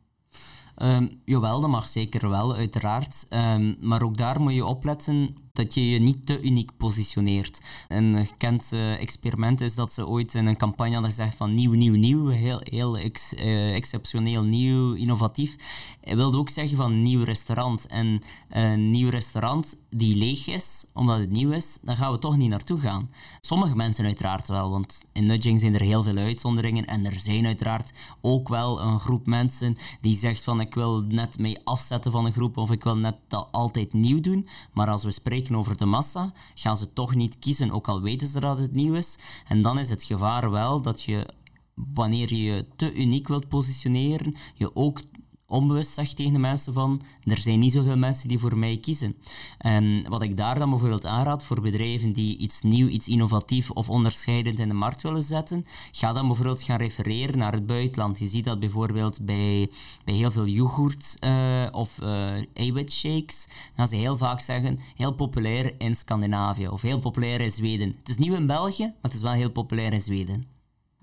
Um, 0.76 1.08
jawel, 1.24 1.60
dat 1.60 1.70
mag 1.70 1.86
zeker 1.86 2.28
wel, 2.28 2.54
uiteraard. 2.54 3.26
Um, 3.30 3.76
maar 3.80 4.02
ook 4.02 4.16
daar 4.16 4.40
moet 4.40 4.54
je 4.54 4.64
opletten 4.64 5.34
dat 5.54 5.74
je 5.74 5.90
je 5.90 5.98
niet 5.98 6.26
te 6.26 6.42
uniek 6.42 6.70
positioneert. 6.76 7.60
Een 7.88 8.26
gekend 8.26 8.70
uh, 8.72 9.00
experiment 9.00 9.60
is 9.60 9.74
dat 9.74 9.92
ze 9.92 10.06
ooit 10.06 10.34
in 10.34 10.46
een 10.46 10.56
campagne 10.56 10.92
hadden 10.92 11.10
gezegd 11.10 11.36
van 11.36 11.54
nieuw, 11.54 11.72
nieuw, 11.72 11.94
nieuw, 11.94 12.28
heel, 12.28 12.60
heel 12.62 12.98
ex, 12.98 13.32
uh, 13.32 13.74
exceptioneel 13.74 14.42
nieuw, 14.42 14.92
innovatief. 14.92 15.56
Hij 16.00 16.16
wilde 16.16 16.36
ook 16.36 16.50
zeggen 16.50 16.76
van 16.76 17.02
nieuw 17.02 17.22
restaurant. 17.22 17.86
En 17.86 18.22
een 18.48 18.90
nieuw 18.90 19.08
restaurant 19.08 19.76
die 19.90 20.16
leeg 20.16 20.46
is, 20.46 20.86
omdat 20.94 21.18
het 21.18 21.30
nieuw 21.30 21.50
is, 21.50 21.78
dan 21.82 21.96
gaan 21.96 22.12
we 22.12 22.18
toch 22.18 22.36
niet 22.36 22.50
naartoe 22.50 22.80
gaan. 22.80 23.10
Sommige 23.40 23.76
mensen 23.76 24.04
uiteraard 24.04 24.48
wel, 24.48 24.70
want 24.70 25.04
in 25.12 25.26
nudging 25.26 25.60
zijn 25.60 25.74
er 25.74 25.80
heel 25.80 26.02
veel 26.02 26.16
uitzonderingen 26.16 26.86
en 26.86 27.04
er 27.04 27.18
zijn 27.18 27.46
uiteraard 27.46 27.92
ook 28.20 28.48
wel 28.48 28.80
een 28.80 29.00
groep 29.00 29.26
mensen 29.26 29.76
die 30.00 30.16
zegt 30.16 30.44
van 30.44 30.60
ik 30.60 30.74
wil 30.74 31.00
net 31.00 31.38
mee 31.38 31.58
afzetten 31.64 32.12
van 32.12 32.24
een 32.24 32.32
groep 32.32 32.56
of 32.56 32.70
ik 32.70 32.84
wil 32.84 32.96
net 32.96 33.16
dat 33.28 33.48
altijd 33.50 33.92
nieuw 33.92 34.20
doen. 34.20 34.48
Maar 34.72 34.88
als 34.88 35.04
we 35.04 35.10
spreken 35.10 35.42
over 35.52 35.76
de 35.76 35.84
massa, 35.84 36.32
gaan 36.54 36.76
ze 36.76 36.92
toch 36.92 37.14
niet 37.14 37.38
kiezen, 37.38 37.70
ook 37.70 37.88
al 37.88 38.00
weten 38.00 38.26
ze 38.26 38.40
dat 38.40 38.58
het 38.58 38.72
nieuw 38.72 38.94
is. 38.94 39.18
En 39.48 39.62
dan 39.62 39.78
is 39.78 39.88
het 39.88 40.02
gevaar 40.02 40.50
wel 40.50 40.82
dat 40.82 41.02
je, 41.02 41.28
wanneer 41.74 42.34
je 42.34 42.42
je 42.42 42.66
te 42.76 42.94
uniek 42.94 43.28
wilt 43.28 43.48
positioneren, 43.48 44.34
je 44.54 44.76
ook 44.76 45.00
onbewust 45.46 45.92
zegt 45.92 46.16
tegen 46.16 46.32
de 46.32 46.38
mensen 46.38 46.72
van 46.72 47.02
er 47.24 47.38
zijn 47.38 47.58
niet 47.58 47.72
zoveel 47.72 47.96
mensen 47.96 48.28
die 48.28 48.38
voor 48.38 48.58
mij 48.58 48.78
kiezen. 48.78 49.16
En 49.58 50.08
wat 50.08 50.22
ik 50.22 50.36
daar 50.36 50.58
dan 50.58 50.70
bijvoorbeeld 50.70 51.06
aanraad 51.06 51.44
voor 51.44 51.60
bedrijven 51.60 52.12
die 52.12 52.36
iets 52.36 52.62
nieuw, 52.62 52.88
iets 52.88 53.08
innovatief 53.08 53.70
of 53.70 53.90
onderscheidend 53.90 54.58
in 54.58 54.68
de 54.68 54.74
markt 54.74 55.02
willen 55.02 55.22
zetten, 55.22 55.66
ga 55.92 56.12
dan 56.12 56.26
bijvoorbeeld 56.26 56.62
gaan 56.62 56.78
refereren 56.78 57.38
naar 57.38 57.52
het 57.52 57.66
buitenland. 57.66 58.18
Je 58.18 58.26
ziet 58.26 58.44
dat 58.44 58.60
bijvoorbeeld 58.60 59.24
bij, 59.24 59.70
bij 60.04 60.14
heel 60.14 60.30
veel 60.30 60.46
yoghurt 60.46 61.16
uh, 61.20 61.66
of 61.72 62.00
uh, 62.02 62.30
eiwitshakes, 62.54 63.48
gaan 63.74 63.88
ze 63.88 63.96
heel 63.96 64.16
vaak 64.16 64.40
zeggen 64.40 64.78
heel 64.96 65.12
populair 65.12 65.74
in 65.78 65.94
Scandinavië 65.94 66.68
of 66.68 66.82
heel 66.82 66.98
populair 66.98 67.40
in 67.40 67.50
Zweden. 67.50 67.94
Het 67.98 68.08
is 68.08 68.16
nieuw 68.18 68.34
in 68.34 68.46
België, 68.46 68.84
maar 68.84 68.94
het 69.02 69.14
is 69.14 69.22
wel 69.22 69.32
heel 69.32 69.50
populair 69.50 69.92
in 69.92 70.00
Zweden. 70.00 70.46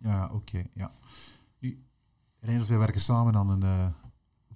Ja, 0.03 0.29
oké. 0.33 0.63
ja. 0.73 0.91
Nu, 1.59 1.83
Reiners, 2.39 2.67
wij 2.67 2.77
werken 2.77 3.01
samen 3.01 3.35
aan 3.35 3.49
een... 3.49 3.63
Uh 3.63 3.85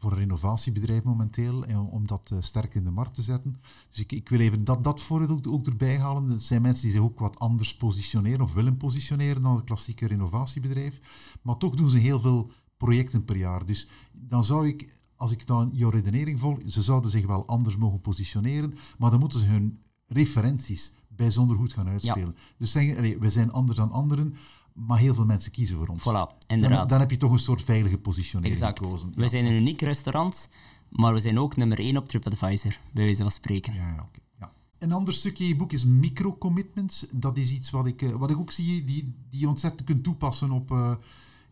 voor 0.05 0.13
een 0.13 0.21
innovatiebedrijf 0.21 1.03
momenteel, 1.03 1.65
om 1.89 2.07
dat 2.07 2.29
uh, 2.33 2.41
sterk 2.41 2.75
in 2.75 2.83
de 2.83 2.89
markt 2.89 3.13
te 3.13 3.21
zetten. 3.21 3.61
Dus 3.89 3.99
ik, 3.99 4.11
ik 4.11 4.29
wil 4.29 4.39
even 4.39 4.63
dat, 4.63 4.83
dat 4.83 5.01
voorbeeld 5.01 5.47
ook, 5.47 5.53
ook 5.53 5.67
erbij 5.67 5.99
halen. 5.99 6.29
Het 6.29 6.43
zijn 6.43 6.61
mensen 6.61 6.83
die 6.83 6.91
zich 6.91 7.01
ook 7.01 7.19
wat 7.19 7.39
anders 7.39 7.77
positioneren 7.77 8.41
of 8.41 8.53
willen 8.53 8.77
positioneren 8.77 9.41
dan 9.41 9.55
het 9.55 9.65
klassieke 9.65 10.09
innovatiebedrijf. 10.09 10.99
Maar 11.41 11.57
toch 11.57 11.75
doen 11.75 11.89
ze 11.89 11.97
heel 11.97 12.19
veel 12.19 12.51
projecten 12.77 13.25
per 13.25 13.37
jaar. 13.37 13.65
Dus 13.65 13.89
dan 14.11 14.43
zou 14.43 14.67
ik, 14.67 14.99
als 15.15 15.31
ik 15.31 15.47
dan 15.47 15.69
jouw 15.73 15.89
redenering 15.89 16.39
volg, 16.39 16.59
ze 16.65 16.81
zouden 16.81 17.11
zich 17.11 17.25
wel 17.25 17.47
anders 17.47 17.77
mogen 17.77 18.01
positioneren, 18.01 18.73
maar 18.97 19.11
dan 19.11 19.19
moeten 19.19 19.39
ze 19.39 19.45
hun 19.45 19.79
referenties 20.07 20.93
bijzonder 21.07 21.57
goed 21.57 21.73
gaan 21.73 21.87
uitspelen. 21.87 22.35
Dus 22.57 22.71
zeggen, 22.71 23.19
we 23.19 23.29
zijn 23.29 23.51
anders 23.51 23.77
dan 23.77 23.91
anderen, 23.91 24.35
maar 24.75 24.99
heel 24.99 25.15
veel 25.15 25.25
mensen 25.25 25.51
kiezen 25.51 25.77
voor 25.77 25.87
ons. 25.87 26.01
Voilà, 26.01 26.45
inderdaad. 26.47 26.77
Dan, 26.77 26.87
dan 26.87 26.99
heb 26.99 27.11
je 27.11 27.17
toch 27.17 27.31
een 27.31 27.39
soort 27.39 27.61
veilige 27.61 27.97
positionering 27.97 28.53
exact. 28.53 28.79
gekozen. 28.79 29.11
We 29.15 29.27
zijn 29.27 29.45
een 29.45 29.53
uniek 29.53 29.81
restaurant, 29.81 30.49
maar 30.89 31.13
we 31.13 31.19
zijn 31.19 31.39
ook 31.39 31.55
nummer 31.55 31.79
1 31.79 31.97
op 31.97 32.07
TripAdvisor, 32.07 32.79
bij 32.91 33.03
wijze 33.03 33.21
van 33.21 33.31
spreken. 33.31 33.73
Ja, 33.73 34.05
oké. 34.07 34.19
Ja. 34.39 34.51
Een 34.77 34.91
ander 34.91 35.13
stukje 35.13 35.43
in 35.43 35.49
je 35.49 35.55
boek 35.55 35.71
is 35.71 35.85
micro-commitments. 35.85 37.05
Dat 37.11 37.37
is 37.37 37.51
iets 37.51 37.69
wat 37.69 37.87
ik, 37.87 38.01
eh, 38.01 38.11
wat 38.11 38.29
ik 38.29 38.37
ook 38.37 38.51
zie, 38.51 38.83
die, 38.83 39.13
die 39.29 39.39
je 39.39 39.47
ontzettend 39.47 39.83
kunt 39.83 40.03
toepassen 40.03 40.51
op, 40.51 40.71
uh, 40.71 40.95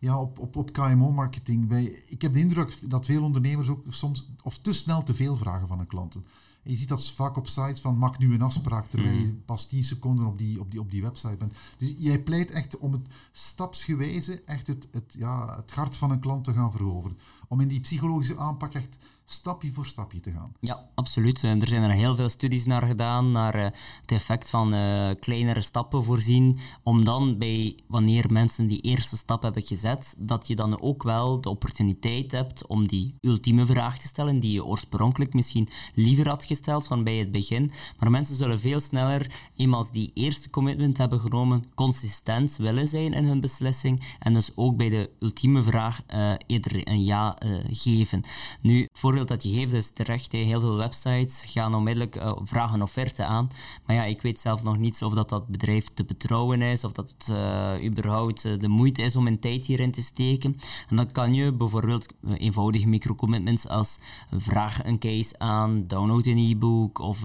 ja, 0.04 0.20
op, 0.20 0.38
op, 0.38 0.56
op 0.56 0.72
KMO-marketing. 0.72 1.72
Ik 2.08 2.22
heb 2.22 2.32
de 2.32 2.40
indruk 2.40 2.90
dat 2.90 3.06
veel 3.06 3.22
ondernemers 3.22 3.68
ook 3.68 3.82
soms 3.88 4.30
of 4.42 4.58
te 4.58 4.72
snel 4.72 5.02
te 5.02 5.14
veel 5.14 5.36
vragen 5.36 5.68
van 5.68 5.78
hun 5.78 5.86
klanten. 5.86 6.24
En 6.62 6.70
je 6.70 6.76
ziet 6.76 6.88
dat 6.88 7.10
vaak 7.10 7.36
op 7.36 7.46
sites 7.46 7.80
van 7.80 7.98
maak 7.98 8.18
nu 8.18 8.34
een 8.34 8.42
afspraak 8.42 8.86
terwijl 8.86 9.14
je 9.14 9.26
mm. 9.26 9.42
pas 9.44 9.68
10 9.68 9.84
seconden 9.84 10.26
op 10.26 10.38
die, 10.38 10.60
op, 10.60 10.70
die, 10.70 10.80
op 10.80 10.90
die 10.90 11.02
website 11.02 11.36
bent. 11.36 11.52
Dus 11.78 11.94
jij 11.98 12.22
pleit 12.22 12.50
echt 12.50 12.78
om 12.78 12.92
het 12.92 13.06
stapsgewijze 13.32 14.42
echt 14.42 14.66
het, 14.66 14.88
het, 14.90 15.14
ja, 15.18 15.56
het 15.56 15.72
hart 15.72 15.96
van 15.96 16.10
een 16.10 16.20
klant 16.20 16.44
te 16.44 16.52
gaan 16.52 16.72
veroveren. 16.72 17.18
Om 17.48 17.60
in 17.60 17.68
die 17.68 17.80
psychologische 17.80 18.38
aanpak 18.38 18.74
echt 18.74 18.98
stapje 19.24 19.72
voor 19.72 19.86
stapje 19.86 20.20
te 20.20 20.30
gaan. 20.30 20.52
Ja, 20.60 20.88
absoluut. 20.94 21.42
Er 21.42 21.66
zijn 21.66 21.82
er 21.82 21.90
heel 21.90 22.16
veel 22.16 22.28
studies 22.28 22.64
naar 22.64 22.82
gedaan, 22.86 23.32
naar 23.32 23.56
uh, 23.56 23.62
het 24.00 24.12
effect 24.12 24.50
van 24.50 24.74
uh, 24.74 25.10
kleinere 25.20 25.60
stappen 25.60 26.04
voorzien, 26.04 26.58
om 26.82 27.04
dan 27.04 27.38
bij, 27.38 27.78
wanneer 27.86 28.32
mensen 28.32 28.66
die 28.66 28.80
eerste 28.80 29.16
stap 29.16 29.42
hebben 29.42 29.62
gezet, 29.62 30.14
dat 30.18 30.46
je 30.46 30.56
dan 30.56 30.80
ook 30.80 31.02
wel 31.02 31.40
de 31.40 31.48
opportuniteit 31.48 32.32
hebt 32.32 32.66
om 32.66 32.88
die 32.88 33.14
ultieme 33.20 33.66
vraag 33.66 33.98
te 33.98 34.06
stellen, 34.06 34.40
die 34.40 34.52
je 34.52 34.64
oorspronkelijk 34.64 35.34
misschien 35.34 35.68
liever 35.94 36.28
had 36.28 36.44
gesteld 36.44 36.86
van 36.86 37.04
bij 37.04 37.16
het 37.16 37.30
begin. 37.30 37.72
Maar 37.98 38.10
mensen 38.10 38.36
zullen 38.36 38.60
veel 38.60 38.80
sneller, 38.80 39.50
eenmaal 39.56 39.86
die 39.92 40.10
eerste 40.14 40.50
commitment 40.50 40.98
hebben 40.98 41.20
genomen, 41.20 41.64
consistent 41.74 42.56
willen 42.56 42.88
zijn 42.88 43.12
in 43.12 43.24
hun 43.24 43.40
beslissing 43.40 44.02
en 44.18 44.32
dus 44.32 44.56
ook 44.56 44.76
bij 44.76 44.88
de 44.88 45.10
ultieme 45.20 45.62
vraag 45.62 46.02
uh, 46.14 46.32
eerder 46.46 46.88
een 46.88 47.04
ja 47.04 47.36
geven. 47.70 48.22
Nu, 48.60 48.86
voor 48.92 49.13
dat 49.22 49.42
je 49.42 49.50
geeft 49.50 49.72
is 49.72 49.90
terecht. 49.90 50.32
Heel 50.32 50.60
veel 50.60 50.76
websites 50.76 51.44
gaan 51.46 51.74
onmiddellijk 51.74 52.16
uh, 52.16 52.32
vragen 52.44 52.82
offerte 52.82 53.24
aan. 53.24 53.48
Maar 53.86 53.96
ja, 53.96 54.04
ik 54.04 54.22
weet 54.22 54.40
zelf 54.40 54.62
nog 54.62 54.78
niet 54.78 55.02
of 55.02 55.14
dat, 55.14 55.28
dat 55.28 55.46
bedrijf 55.46 55.86
te 55.94 56.04
betrouwen 56.04 56.62
is, 56.62 56.84
of 56.84 56.92
dat 56.92 57.14
het 57.18 57.28
uh, 57.30 57.84
überhaupt 57.84 58.44
uh, 58.44 58.58
de 58.58 58.68
moeite 58.68 59.02
is 59.02 59.16
om 59.16 59.26
een 59.26 59.40
tijd 59.40 59.66
hierin 59.66 59.90
te 59.90 60.02
steken. 60.02 60.56
En 60.88 60.96
dan 60.96 61.12
kan 61.12 61.34
je 61.34 61.52
bijvoorbeeld 61.52 62.06
eenvoudige 62.36 62.86
microcommitments 62.86 63.68
als 63.68 63.98
vraag 64.30 64.84
een 64.84 64.98
case 64.98 65.38
aan, 65.38 65.86
download 65.86 66.26
een 66.26 66.50
e-book 66.50 66.98
of 66.98 67.22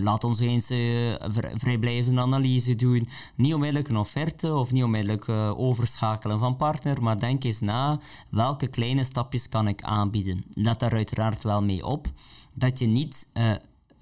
laat 0.00 0.24
ons 0.24 0.40
eens 0.40 0.66
vrijblijvende 1.54 2.20
analyse 2.20 2.76
doen. 2.76 3.08
Niet 3.34 3.54
onmiddellijk 3.54 3.88
een 3.88 3.96
offerte 3.96 4.54
of 4.54 4.72
niet 4.72 4.82
onmiddellijk 4.82 5.28
overschakelen 5.58 6.38
van 6.38 6.56
partner, 6.56 7.02
maar 7.02 7.18
denk 7.18 7.44
eens 7.44 7.60
na 7.60 8.00
welke 8.30 8.66
kleine 8.66 9.04
stapjes 9.04 9.48
kan 9.48 9.68
ik 9.68 9.82
aanbieden 9.82 10.44
let 10.54 10.80
daar 10.80 10.92
uiteraard 10.92 11.42
wel 11.42 11.62
mee 11.62 11.86
op 11.86 12.06
dat 12.52 12.78
je 12.78 12.86
niet 12.86 13.30
uh, 13.34 13.52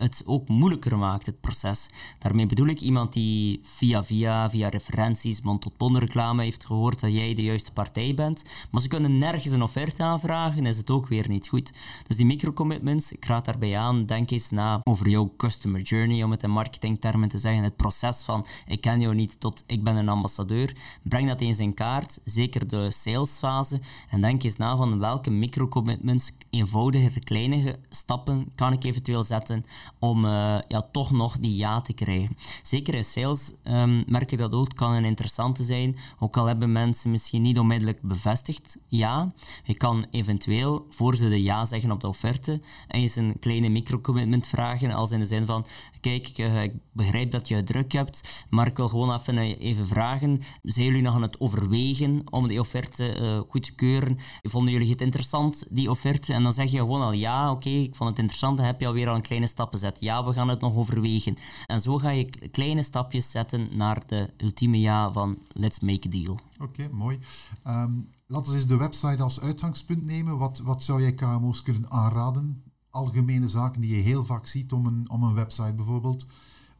het 0.03 0.23
ook 0.27 0.49
moeilijker 0.49 0.99
maakt, 0.99 1.27
het 1.27 1.41
proces. 1.41 1.88
Daarmee 2.19 2.47
bedoel 2.47 2.67
ik 2.67 2.81
iemand 2.81 3.12
die 3.12 3.61
via 3.62 4.05
via, 4.05 4.51
via 4.51 4.69
referenties, 4.69 5.41
mond-tot-mond 5.41 5.97
reclame 5.97 6.43
heeft 6.43 6.67
gehoord 6.67 7.01
dat 7.01 7.12
jij 7.12 7.35
de 7.35 7.43
juiste 7.43 7.73
partij 7.73 8.15
bent, 8.15 8.45
maar 8.71 8.81
ze 8.81 8.88
kunnen 8.88 9.19
nergens 9.19 9.53
een 9.53 9.62
offerte 9.62 10.03
aanvragen, 10.03 10.67
is 10.67 10.77
het 10.77 10.91
ook 10.91 11.09
weer 11.09 11.29
niet 11.29 11.49
goed. 11.49 11.73
Dus 12.07 12.17
die 12.17 12.27
microcommitments, 12.27 13.12
ik 13.12 13.25
raad 13.25 13.45
daarbij 13.45 13.79
aan, 13.79 14.07
denk 14.07 14.31
eens 14.31 14.51
na 14.51 14.81
over 14.83 15.09
jouw 15.09 15.33
customer 15.37 15.81
journey, 15.81 16.23
om 16.23 16.31
het 16.31 16.43
in 16.43 16.51
marketingtermen 16.51 17.29
te 17.29 17.38
zeggen, 17.38 17.62
het 17.62 17.77
proces 17.77 18.23
van 18.23 18.47
ik 18.67 18.81
ken 18.81 19.01
jou 19.01 19.15
niet 19.15 19.41
tot 19.41 19.65
ik 19.67 19.85
ben 19.85 19.97
een 19.97 20.09
ambassadeur. 20.09 20.77
Breng 21.03 21.29
dat 21.29 21.41
eens 21.41 21.59
in 21.59 21.75
kaart, 21.75 22.21
zeker 22.25 22.69
de 22.69 22.91
salesfase, 22.91 23.81
en 24.11 24.21
denk 24.21 24.43
eens 24.43 24.57
na 24.57 24.77
van 24.77 24.99
welke 24.99 25.31
microcommitments, 25.31 26.33
eenvoudige, 26.51 27.21
kleine 27.21 27.79
stappen 27.91 28.53
kan 28.55 28.73
ik 28.73 28.85
eventueel 28.85 29.23
zetten 29.23 29.65
om 29.99 30.25
uh, 30.25 30.59
ja, 30.69 30.89
toch 30.93 31.11
nog 31.11 31.39
die 31.39 31.57
ja 31.57 31.81
te 31.81 31.93
krijgen. 31.93 32.37
Zeker 32.63 32.95
in 32.95 33.05
sales 33.05 33.53
um, 33.65 34.05
merk 34.07 34.33
ik 34.33 34.39
dat 34.39 34.53
ook, 34.53 34.75
kan 34.75 34.93
een 34.93 35.05
interessante 35.05 35.65
zijn. 35.65 35.97
Ook 36.19 36.37
al 36.37 36.47
hebben 36.47 36.73
mensen 36.73 37.11
misschien 37.11 37.43
niet 37.43 37.59
onmiddellijk 37.59 38.03
bevestigd 38.03 38.79
ja. 38.87 39.33
Je 39.65 39.75
kan 39.75 40.07
eventueel, 40.11 40.87
voor 40.91 41.17
ze 41.17 41.29
de 41.29 41.43
ja 41.43 41.65
zeggen 41.65 41.91
op 41.91 42.01
de 42.01 42.09
offerte, 42.09 42.61
eens 42.89 43.17
een 43.17 43.37
kleine 43.41 43.69
microcommitment 43.69 44.47
vragen, 44.47 44.93
als 44.93 45.11
in 45.11 45.19
de 45.19 45.27
zin 45.27 45.47
van, 45.47 45.67
kijk, 46.03 46.29
ik, 46.29 46.38
uh, 46.38 46.62
ik 46.62 46.73
begrijp 46.93 47.31
dat 47.31 47.49
je 47.49 47.65
druk 47.65 47.93
hebt, 47.93 48.47
maar 48.51 48.67
ik 48.67 48.77
wil 48.77 48.88
gewoon 48.88 49.15
even, 49.15 49.35
uh, 49.35 49.61
even 49.61 49.87
vragen, 49.87 50.41
zijn 50.62 50.87
jullie 50.87 51.03
nog 51.03 51.15
aan 51.15 51.23
het 51.23 51.41
overwegen 51.41 52.23
om 52.31 52.49
die 52.49 52.61
offerte 52.61 53.21
uh, 53.21 53.51
goed 53.51 53.62
te 53.62 53.75
keuren? 53.75 54.19
Vonden 54.43 54.73
jullie 54.73 54.91
het 54.91 55.01
interessant, 55.01 55.65
die 55.71 55.91
offerte? 55.91 56.33
En 56.33 56.43
dan 56.43 56.53
zeg 56.53 56.71
je 56.71 56.79
gewoon 56.79 57.03
al 57.03 57.12
ja, 57.12 57.51
oké, 57.51 57.69
ik 57.69 57.95
vond 57.95 58.11
het 58.11 58.19
interessant, 58.19 58.57
dan 58.57 58.67
heb 58.67 58.81
je 58.81 58.87
alweer 58.87 59.09
al 59.09 59.15
een 59.15 59.23
kleine 59.23 59.47
stap 59.47 59.73
gezet. 59.73 60.01
Ja, 60.01 60.25
we 60.25 60.33
gaan 60.33 60.49
het 60.49 60.61
nog 60.61 60.77
overwegen. 60.77 61.37
En 61.67 61.81
zo 61.81 61.99
ga 61.99 62.11
je 62.11 62.49
kleine 62.51 62.83
stapjes 62.83 63.31
zetten 63.31 63.69
naar 63.77 64.03
de 64.07 64.31
ultieme 64.37 64.81
ja 64.81 65.12
van 65.12 65.38
let's 65.53 65.81
make 65.81 66.09
a 66.09 66.11
deal. 66.11 66.38
Oké, 66.61 66.88
mooi. 66.93 67.19
Um, 67.67 68.09
laten 68.27 68.53
we 68.53 68.59
eens 68.59 68.67
de 68.67 68.77
website 68.77 69.23
als 69.23 69.41
uitgangspunt 69.41 70.05
nemen. 70.05 70.38
Wat, 70.38 70.59
wat 70.59 70.83
zou 70.83 71.01
jij 71.01 71.15
KMO's 71.15 71.62
kunnen 71.62 71.91
aanraden? 71.91 72.72
Algemene 72.93 73.49
zaken 73.49 73.81
die 73.81 73.97
je 73.97 74.03
heel 74.03 74.25
vaak 74.25 74.47
ziet 74.47 74.73
om 74.73 74.87
een, 74.87 75.11
om 75.11 75.23
een 75.23 75.35
website 75.35 75.73
bijvoorbeeld 75.73 76.27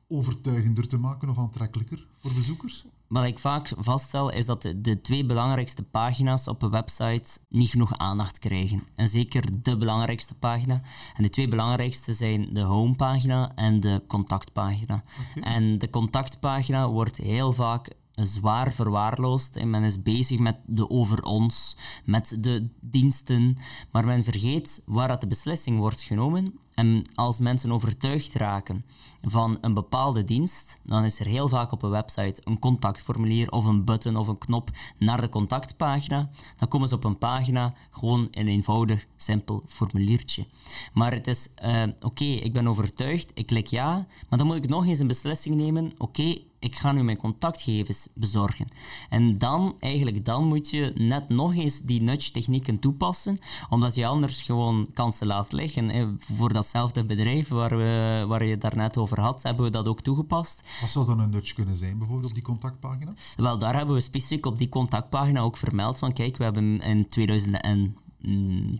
overtuigender 0.09 0.89
te 0.89 0.97
maken 0.97 1.29
of 1.29 1.39
aantrekkelijker 1.39 2.07
voor 2.21 2.35
bezoekers? 2.35 2.85
Wat 3.13 3.25
ik 3.25 3.39
vaak 3.39 3.73
vaststel 3.79 4.31
is 4.31 4.47
dat 4.47 4.63
de, 4.63 4.81
de, 4.81 5.01
twee 5.01 5.27
belangrijkste 5.27 5.83
pagina's 5.83 6.49
op 6.49 6.63
een 6.63 6.71
website 6.71 7.39
niet 7.49 7.71
genoeg 7.71 7.99
aandacht 7.99 8.39
krijgen. 8.39 8.83
En 8.95 9.09
zeker 9.09 9.63
de 9.63 9.77
belangrijkste 9.77 10.35
pagina. 10.35 10.83
En 11.17 11.23
de 11.23 11.31
twee 11.31 11.49
belangrijkste 11.49 12.15
zijn 12.15 12.49
de 12.53 12.61
homepagina 12.61 13.53
en 13.55 13.81
de 13.81 14.03
contactpagina. 14.07 15.03
En 15.41 15.79
de 15.79 15.91
contactpagina 15.91 16.89
wordt 16.89 17.17
heel 17.17 17.53
vaak 17.53 17.91
zwaar 18.27 18.73
verwaarloosd 18.73 19.57
en 19.57 19.71
men 19.71 19.83
is 19.83 20.03
bezig 20.03 20.39
met 20.39 20.57
de 20.67 20.91
over 20.91 21.23
ons, 21.23 21.77
met 22.05 22.37
de 22.39 22.69
diensten, 22.81 23.57
maar 23.91 24.05
men 24.05 24.25
vergeet 24.25 24.83
waar 24.87 25.09
dat 25.09 25.21
de 25.21 25.27
beslissing 25.27 25.79
wordt 25.79 26.01
genomen. 26.01 26.59
En 26.75 27.05
als 27.15 27.39
mensen 27.39 27.73
overtuigd 27.73 28.35
raken 28.35 28.85
van 29.23 29.59
een 29.61 29.75
bepaalde 29.75 30.25
dienst, 30.25 30.79
dan 30.83 31.05
is 31.05 31.21
er 31.21 31.27
heel 31.27 31.49
vaak 31.49 31.73
op 31.73 31.83
een 31.83 31.91
website 31.91 32.41
een 32.45 32.59
contactformulier 32.59 33.51
of 33.51 33.65
een 33.65 33.85
button 33.85 34.17
of 34.17 34.29
een 34.29 34.39
knop 34.39 34.71
naar 34.99 35.21
de 35.21 35.29
contactpagina. 35.29 36.31
Dan 36.59 36.69
komen 36.69 36.89
ze 36.89 36.95
op 36.95 37.05
een 37.05 37.19
pagina, 37.19 37.75
gewoon 37.91 38.29
een 38.31 38.49
eenvoudig, 38.49 39.07
simpel 39.17 39.63
formuliertje. 39.67 40.47
Maar 40.93 41.13
het 41.13 41.27
is, 41.27 41.49
uh, 41.65 41.83
oké, 42.01 42.25
ik 42.25 42.53
ben 42.53 42.69
overtuigd, 42.69 43.31
ik 43.35 43.47
klik 43.47 43.67
ja, 43.67 44.07
maar 44.29 44.39
dan 44.39 44.47
moet 44.47 44.57
ik 44.57 44.69
nog 44.69 44.87
eens 44.87 44.99
een 44.99 45.07
beslissing 45.07 45.55
nemen, 45.55 45.93
oké, 45.99 46.35
ik 46.63 46.77
ga 46.77 46.93
nu 46.93 47.03
mijn 47.03 47.17
contactgegevens 47.17 48.09
bezorgen. 48.15 48.69
En 49.09 49.39
dan, 49.39 49.75
eigenlijk 49.79 50.25
dan 50.25 50.45
moet 50.45 50.71
je 50.71 50.93
net 50.95 51.29
nog 51.29 51.55
eens 51.55 51.81
die 51.81 52.03
nudge-technieken 52.03 52.79
toepassen, 52.79 53.39
omdat 53.71 53.95
je 53.95 54.07
anders 54.07 54.43
gewoon 54.43 54.89
kansen 54.95 55.27
laat 55.27 55.53
liggen. 55.53 56.19
Voor 56.21 56.53
datzelfde 56.53 57.05
bedrijf 57.05 57.49
waar, 57.49 57.77
we, 57.77 58.25
waar 58.29 58.45
je 58.45 58.59
daarnet 58.59 58.97
over 58.97 59.12
had, 59.21 59.43
hebben 59.43 59.65
we 59.65 59.71
dat 59.71 59.89
ook 59.89 60.01
toegepast. 60.01 60.63
Wat 60.81 60.91
zou 60.91 61.07
dan 61.07 61.19
een 61.19 61.31
nudge 61.31 61.55
kunnen 61.55 61.77
zijn, 61.77 61.99
bijvoorbeeld 61.99 62.29
op 62.29 62.35
die 62.35 62.43
contactpagina? 62.43 63.13
Wel, 63.37 63.59
daar 63.59 63.77
hebben 63.77 63.95
we 63.95 64.01
specifiek 64.01 64.47
op 64.47 64.59
die 64.59 64.69
contactpagina 64.69 65.41
ook 65.41 65.57
vermeld 65.57 65.99
van, 65.99 66.13
kijk, 66.13 66.37
we 66.37 66.45
hebben 66.45 66.81
in 66.81 67.09
2000 67.09 67.61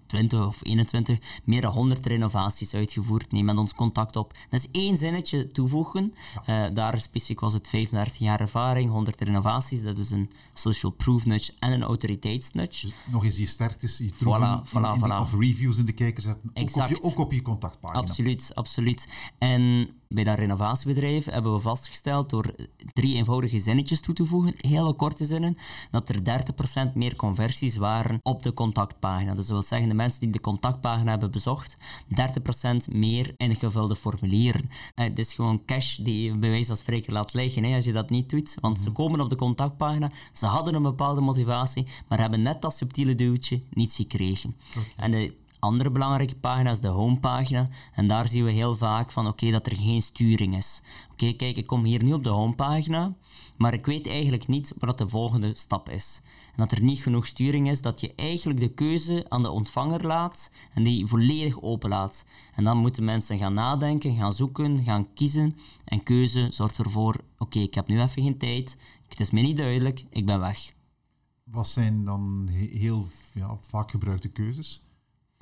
20 0.07 0.47
of 0.47 0.61
21 0.63 1.19
meer 1.45 1.61
dan 1.61 1.73
100 1.73 2.07
renovaties 2.07 2.75
uitgevoerd. 2.75 3.33
Neem 3.33 3.45
met 3.45 3.59
ons 3.59 3.75
contact 3.75 4.17
op. 4.17 4.33
Dat 4.51 4.61
is 4.61 4.71
één 4.71 4.97
zinnetje 4.97 5.47
toevoegen. 5.47 6.15
Uh, 6.47 6.65
daar 6.75 7.01
specifiek 7.01 7.41
was 7.41 7.53
het 7.53 7.69
35 7.69 8.17
jaar 8.17 8.41
ervaring, 8.41 8.91
100 8.91 9.21
renovaties. 9.21 9.83
Dat 9.83 9.99
is 9.99 10.11
een 10.11 10.31
social 10.55 10.93
proof 10.93 11.27
nudge 11.27 11.53
en 11.59 11.73
een 11.73 11.83
autoriteitsnudge. 11.83 12.87
Dus 12.87 12.95
nog 13.11 13.25
eens 13.25 13.37
je 13.37 13.47
sterktes, 13.47 13.99
je 13.99 14.13
voilà, 14.13 14.69
voilà, 14.69 15.01
voilà. 15.01 15.21
of 15.21 15.35
reviews 15.39 15.79
in 15.79 15.85
de 15.85 15.93
kijker 15.93 16.23
zetten. 16.23 16.51
Ook 16.55 16.77
op, 16.77 16.89
je, 16.89 17.03
ook 17.03 17.19
op 17.19 17.33
je 17.33 17.43
contactpagina. 17.43 18.01
Absoluut, 18.01 18.51
absoluut. 18.55 19.09
En 19.39 19.89
bij 20.15 20.25
dat 20.25 20.39
renovatiebedrijf 20.39 21.25
hebben 21.25 21.53
we 21.53 21.61
vastgesteld 21.61 22.31
door 22.31 22.55
drie 22.93 23.15
eenvoudige 23.15 23.59
zinnetjes 23.59 24.01
toe 24.01 24.15
te 24.15 24.25
voegen, 24.25 24.55
hele 24.57 24.93
korte 24.93 25.25
zinnen, 25.25 25.57
dat 25.91 26.09
er 26.09 26.43
30% 26.91 26.93
meer 26.95 27.17
conversies 27.17 27.77
waren 27.77 28.21
op 28.23 28.43
de 28.43 28.55
contactpagina. 28.55 29.35
Dus 29.35 29.47
dat 29.47 29.57
wil 29.57 29.63
zeggen, 29.63 29.89
de 29.89 29.95
mensen 29.95 30.21
die 30.21 30.31
de 30.31 30.41
contactpagina 30.41 31.11
hebben 31.11 31.31
bezocht, 31.31 31.77
30% 32.89 32.93
meer 32.93 33.35
ingevulde 33.37 33.97
formulieren. 33.97 34.71
Eh, 34.95 35.05
het 35.05 35.19
is 35.19 35.35
gewoon 35.35 35.65
cash 35.65 35.97
die 35.97 36.23
je 36.23 36.39
bij 36.39 36.51
wijze 36.51 36.67
van 36.67 36.77
spreken 36.77 37.13
laat 37.13 37.35
liggen 37.35 37.65
hè, 37.65 37.75
als 37.75 37.85
je 37.85 37.93
dat 37.93 38.11
niet 38.11 38.31
doet. 38.31 38.57
Want 38.61 38.79
ze 38.79 38.89
mhm. 38.89 38.95
komen 38.95 39.21
op 39.21 39.31
de 39.31 39.37
contactpagina, 39.37 40.11
ze 40.33 40.47
hadden 40.47 40.75
een 40.75 40.83
bepaalde 40.83 41.21
motivatie, 41.21 41.87
maar 42.09 42.21
hebben 42.21 42.43
net 42.43 42.63
dat 42.63 42.77
subtiele 42.77 43.15
duwtje 43.15 43.63
niet 43.71 43.93
gekregen. 43.93 44.57
En 44.97 45.11
de 45.11 45.35
andere 45.63 45.91
belangrijke 45.91 46.35
pagina 46.35 46.71
is 46.71 46.81
de 46.81 46.89
homepagina. 46.89 47.69
En 47.95 48.07
daar 48.07 48.29
zien 48.29 48.45
we 48.45 48.51
heel 48.51 48.77
vaak 48.77 49.11
van 49.11 49.27
oké, 49.27 49.51
dat 49.51 49.67
er 49.67 49.77
geen 49.77 50.03
sturing 50.03 50.57
is. 50.57 50.83
Oké, 51.13 51.33
kijk, 51.33 51.57
ik 51.57 51.67
kom 51.67 51.85
hier 51.85 52.05
nu 52.05 52.13
op 52.13 52.25
de 52.25 52.31
homepagina, 52.31 53.15
maar 53.57 53.73
ik 53.73 53.87
weet 53.87 54.07
eigenlijk 54.07 54.49
niet 54.49 54.73
wat 54.79 54.99
de 54.99 55.09
volgende 55.09 55.53
stap 55.55 55.91
is. 55.91 56.23
En 56.25 56.57
dat 56.57 56.73
er 56.73 56.83
niet 56.83 57.03
genoeg 57.03 57.27
sturing 57.27 57.71
is, 57.71 57.83
dat 57.83 58.01
je 58.01 58.15
eigenlijk 58.15 58.61
de 58.61 58.75
keuze 58.75 59.25
aan 59.29 59.43
de 59.43 59.51
ontvanger 59.51 60.07
laat 60.07 60.51
en 60.75 60.83
die 60.83 61.07
volledig 61.07 61.63
open 61.63 61.89
laat. 61.89 62.25
En 62.55 62.65
dan 62.65 62.77
moeten 62.77 63.05
mensen 63.05 63.39
gaan 63.39 63.55
nadenken, 63.55 64.17
gaan 64.17 64.33
zoeken, 64.33 64.85
gaan 64.85 65.13
kiezen. 65.15 65.57
En 65.85 66.03
keuze 66.03 66.47
zorgt 66.51 66.79
ervoor, 66.79 67.25
oké, 67.39 67.59
ik 67.59 67.75
heb 67.75 67.89
nu 67.89 68.01
even 68.01 68.23
geen 68.23 68.39
tijd, 68.39 68.77
het 69.09 69.21
is 69.21 69.31
me 69.31 69.41
niet 69.41 69.57
duidelijk, 69.57 70.05
ik 70.11 70.27
ben 70.27 70.41
weg. 70.41 70.75
Wat 71.45 71.69
zijn 71.69 72.05
dan 72.05 72.49
heel 72.51 73.07
ja, 73.35 73.57
vaak 73.61 73.91
gebruikte 73.91 74.29
keuzes? 74.29 74.83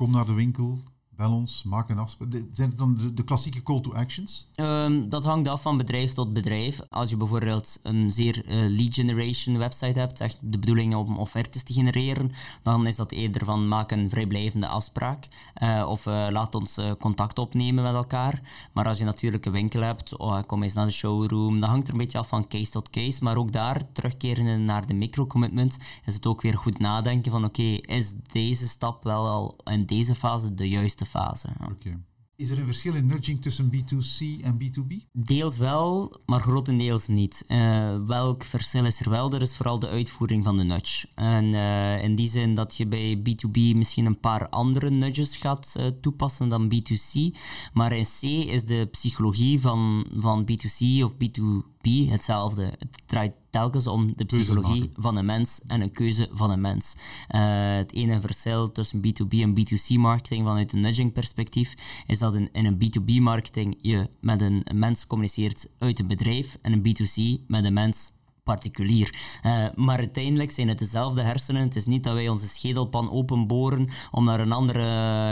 Kom 0.01 0.11
naar 0.11 0.27
de 0.27 0.33
winkel, 0.33 0.79
bel 1.21 1.33
ons, 1.33 1.63
maak 1.63 1.89
een 1.89 1.99
afspraak. 1.99 2.33
Zijn 2.53 2.69
het 2.69 2.79
dan 2.79 3.13
de, 3.15 3.25
klassieke 3.25 3.63
call 3.63 3.81
to 3.81 3.93
actions? 3.93 4.49
Um, 4.55 5.09
dat 5.09 5.25
hangt 5.25 5.49
af 5.49 5.63
van 5.63 5.77
bedrijf 5.77 6.13
tot 6.13 6.33
bedrijf. 6.33 6.81
Als 6.89 7.11
je 7.11 7.17
bijvoorbeeld 7.17 7.81
een 7.83 8.13
zeer 8.13 8.45
uh, 8.47 8.77
lead 8.77 8.95
generation 8.95 9.59
website 9.59 9.99
hebt, 9.99 10.21
echt 10.21 10.39
de 10.41 10.59
bedoeling 10.59 10.95
om 10.95 11.19
offertes 11.19 11.63
te 11.63 11.73
genereren, 11.73 12.33
dan 12.63 12.87
is 12.87 12.97
dat 12.97 13.13
eerder 13.13 13.45
van 13.45 13.69
maak 13.69 13.91
een 13.91 14.11
vrijblijvende 14.11 14.67
afspraak 14.67 15.29
uh, 15.63 15.87
of 15.89 16.07
uh, 16.07 16.27
laat 16.31 16.55
ons 16.55 16.79
contact 16.99 17.39
opnemen 17.39 17.85
met 17.85 17.95
elkaar. 17.95 18.43
Maar 18.73 18.87
als 18.87 18.99
je 18.99 19.05
natuurlijk 19.05 19.47
een 19.47 19.53
winkel 19.53 19.81
hebt, 19.81 20.17
oh, 20.17 20.39
kom 20.47 20.63
eens 20.63 20.75
naar 20.75 20.87
de 20.87 20.93
showroom, 20.93 21.61
dat 21.61 21.69
hangt 21.69 21.87
er 21.87 21.93
een 21.93 21.99
beetje 21.99 22.19
af 22.19 22.29
van 22.29 22.49
case 22.49 22.71
tot 22.71 22.91
case. 22.91 23.25
Maar 23.25 23.37
ook 23.37 23.53
daar, 23.53 23.93
terugkeren 23.93 24.65
naar 24.65 24.87
de 24.87 24.95
micro-commitment, 24.95 25.79
is 26.05 26.15
het 26.15 26.27
ook 26.27 26.43
weer 26.43 26.57
goed 26.57 26.79
nadenken 26.79 27.31
van 27.31 27.45
oké, 27.45 27.63
is 27.63 28.15
deze 28.33 28.69
stap 28.69 29.05
wel 29.05 29.29
al 29.29 29.57
in 29.65 29.87
deze 29.87 30.15
fase 30.15 30.55
de 30.55 30.69
juiste 30.69 31.09
fase. 31.11 31.49
Ja. 31.83 32.01
Is 32.41 32.51
er 32.51 32.59
een 32.59 32.67
verschil 32.67 32.95
in 32.95 33.07
nudging 33.07 33.43
tussen 33.43 33.71
B2C 33.75 34.45
en 34.45 34.59
B2B? 34.59 34.95
Deels 35.13 35.57
wel, 35.57 36.17
maar 36.27 36.41
grotendeels 36.41 37.07
niet. 37.07 37.45
Uh, 37.49 38.07
welk 38.07 38.45
verschil 38.45 38.85
is 38.85 39.01
er 39.01 39.11
wel? 39.11 39.33
Er 39.33 39.43
is 39.43 39.57
vooral 39.57 39.79
de 39.79 39.89
uitvoering 39.89 40.45
van 40.45 40.57
de 40.57 40.65
nudge. 40.65 41.09
En 41.15 41.45
uh, 41.45 42.03
in 42.03 42.15
die 42.15 42.29
zin 42.29 42.55
dat 42.55 42.77
je 42.77 42.87
bij 42.87 43.19
B2B 43.19 43.77
misschien 43.77 44.07
een 44.07 44.21
paar 44.21 44.49
andere 44.49 44.91
nudges 44.91 45.37
gaat 45.37 45.75
uh, 45.79 45.87
toepassen 45.87 46.49
dan 46.49 46.73
B2C. 46.75 47.39
Maar 47.73 47.93
in 47.93 48.05
C 48.05 48.23
is 48.23 48.65
de 48.65 48.89
psychologie 48.91 49.61
van, 49.61 50.07
van 50.17 50.49
B2C 50.51 51.03
of 51.03 51.15
B2B 51.15 51.80
hetzelfde. 51.83 52.63
Het 52.79 53.03
draait 53.07 53.33
telkens 53.51 53.87
om 53.87 54.13
de 54.17 54.25
psychologie 54.25 54.91
van 54.97 55.17
een 55.17 55.25
mens 55.25 55.61
en 55.67 55.81
een 55.81 55.93
keuze 55.93 56.29
van 56.33 56.51
een 56.51 56.61
mens. 56.61 56.97
het 57.29 57.93
ene 57.93 58.21
verschil 58.21 58.73
tussen 58.73 59.01
B2B 59.01 59.29
en 59.31 59.59
B2C 59.59 59.99
marketing 59.99 60.47
vanuit 60.47 60.73
een 60.73 60.81
nudging 60.81 61.13
perspectief 61.13 61.75
is 62.07 62.19
dat 62.19 62.35
in, 62.35 62.49
in 62.53 62.67
een 62.67 62.79
B2B-marketing 62.79 63.79
je 63.81 64.09
met 64.21 64.41
een 64.41 64.65
mens 64.73 65.07
communiceert 65.07 65.69
uit 65.79 65.99
een 65.99 66.07
bedrijf 66.07 66.59
en 66.63 66.73
een 66.73 66.87
B2C 66.87 67.47
met 67.47 67.65
een 67.65 67.73
mens 67.73 68.13
particulier. 68.55 69.15
Uh, 69.47 69.65
maar 69.75 69.99
uiteindelijk 69.99 70.51
zijn 70.51 70.69
het 70.69 70.79
dezelfde 70.79 71.23
hersenen. 71.23 71.63
Het 71.63 71.77
is 71.77 71.87
niet 71.87 72.05
dat 72.05 72.15
wij 72.15 72.29
onze 72.29 72.47
schedelpan 72.47 73.11
openboren 73.11 73.89
om 74.11 74.25
naar 74.25 74.41
een 74.41 74.53
andere 74.53 74.85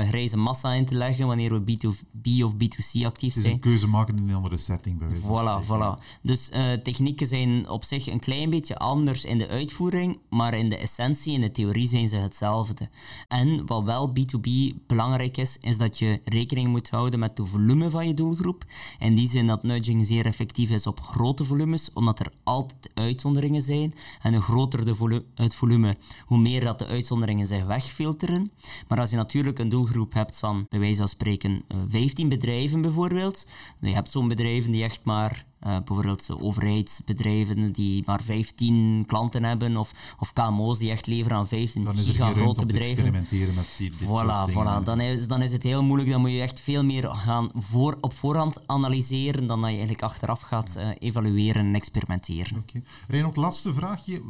grijze 0.08 0.36
massa 0.36 0.72
in 0.72 0.86
te 0.86 0.94
leggen 0.94 1.26
wanneer 1.26 1.52
we 1.52 1.72
B2B 1.72 2.44
of 2.44 2.52
B2C 2.52 3.04
actief 3.04 3.32
zijn. 3.32 3.44
Het 3.44 3.46
is 3.46 3.52
een 3.52 3.60
keuze 3.60 3.88
maken 3.88 4.16
in 4.16 4.28
een 4.28 4.34
andere 4.34 4.56
setting. 4.56 4.98
Bij 4.98 5.16
voilà, 5.16 5.64
voilà. 5.66 6.18
Dus 6.22 6.50
uh, 6.50 6.72
technieken 6.72 7.26
zijn 7.26 7.68
op 7.68 7.84
zich 7.84 8.06
een 8.06 8.18
klein 8.18 8.50
beetje 8.50 8.78
anders 8.78 9.24
in 9.24 9.38
de 9.38 9.48
uitvoering, 9.48 10.18
maar 10.30 10.54
in 10.54 10.68
de 10.68 10.76
essentie, 10.76 11.32
in 11.32 11.40
de 11.40 11.52
theorie 11.52 11.88
zijn 11.88 12.08
ze 12.08 12.16
hetzelfde. 12.16 12.88
En 13.28 13.66
wat 13.66 13.84
wel 13.84 14.12
B2B 14.12 14.48
belangrijk 14.86 15.36
is, 15.36 15.58
is 15.60 15.78
dat 15.78 15.98
je 15.98 16.20
rekening 16.24 16.68
moet 16.68 16.90
houden 16.90 17.20
met 17.20 17.38
het 17.38 17.48
volume 17.48 17.90
van 17.90 18.06
je 18.06 18.14
doelgroep. 18.14 18.64
In 18.98 19.14
die 19.14 19.28
zin 19.28 19.46
dat 19.46 19.62
nudging 19.62 20.06
zeer 20.06 20.26
effectief 20.26 20.70
is 20.70 20.86
op 20.86 21.00
grote 21.00 21.44
volumes, 21.44 21.92
omdat 21.92 22.18
er 22.20 22.32
altijd 22.44 22.90
uitzonderingen 23.08 23.62
zijn. 23.62 23.94
En 24.22 24.32
hoe 24.32 24.42
groter 24.42 24.84
de 24.84 25.22
het 25.34 25.54
volume, 25.54 25.96
hoe 26.24 26.38
meer 26.38 26.64
dat 26.64 26.78
de 26.78 26.86
uitzonderingen 26.86 27.46
zich 27.46 27.64
wegfilteren. 27.64 28.50
Maar 28.88 29.00
als 29.00 29.10
je 29.10 29.16
natuurlijk 29.16 29.58
een 29.58 29.68
doelgroep 29.68 30.12
hebt 30.12 30.38
van, 30.38 30.66
bij 30.68 30.78
wijze 30.78 30.96
van 30.96 31.08
spreken, 31.08 31.62
15 31.88 32.24
eh, 32.24 32.30
bedrijven 32.30 32.80
bijvoorbeeld. 32.80 33.46
Je 33.80 33.94
hebt 33.94 34.10
zo'n 34.10 34.28
bedrijven 34.28 34.70
die 34.70 34.84
echt 34.84 35.00
maar 35.04 35.46
uh, 35.66 35.76
bijvoorbeeld 35.84 36.40
overheidsbedrijven 36.40 37.72
die 37.72 38.02
maar 38.06 38.22
15 38.22 39.04
klanten 39.06 39.44
hebben, 39.44 39.76
of, 39.76 39.92
of 40.18 40.32
KMO's 40.32 40.78
die 40.78 40.90
echt 40.90 41.06
leveren 41.06 41.36
aan 41.36 41.48
15 41.48 41.84
dan 41.84 41.96
giga 41.96 42.32
grote 42.32 42.66
bedrijven. 42.66 43.04
experimenteren 43.04 43.54
met 43.54 43.74
die, 43.78 43.90
dit 43.90 43.98
voilà, 44.02 44.50
voilà. 44.50 44.84
Dan, 44.84 45.00
is, 45.00 45.26
dan 45.26 45.42
is 45.42 45.52
het 45.52 45.62
heel 45.62 45.82
moeilijk. 45.82 46.10
Dan 46.10 46.20
moet 46.20 46.30
je 46.30 46.40
echt 46.40 46.60
veel 46.60 46.84
meer 46.84 47.04
gaan 47.04 47.50
voor, 47.54 47.98
op 48.00 48.12
voorhand 48.12 48.66
analyseren 48.66 49.46
dan 49.46 49.60
dat 49.60 49.70
je 49.70 49.76
eigenlijk 49.76 50.02
achteraf 50.02 50.40
gaat 50.40 50.74
uh, 50.78 50.90
evalueren 50.98 51.66
en 51.66 51.74
experimenteren. 51.74 52.58
Okay. 52.58 52.82
Reinhold, 53.08 53.36
laatste 53.36 53.74
vraagje. 53.74 54.22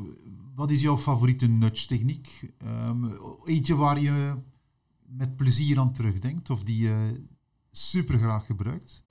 Wat 0.54 0.70
is 0.70 0.80
jouw 0.80 0.96
favoriete 0.96 1.46
nudge-techniek? 1.46 2.50
Um, 2.64 3.18
eentje 3.44 3.76
waar 3.76 4.00
je 4.00 4.34
met 5.06 5.36
plezier 5.36 5.78
aan 5.78 5.92
terugdenkt 5.92 6.50
of 6.50 6.62
die 6.62 6.82
je 6.82 7.24
super 7.70 8.18
graag 8.18 8.46
gebruikt? 8.46 9.04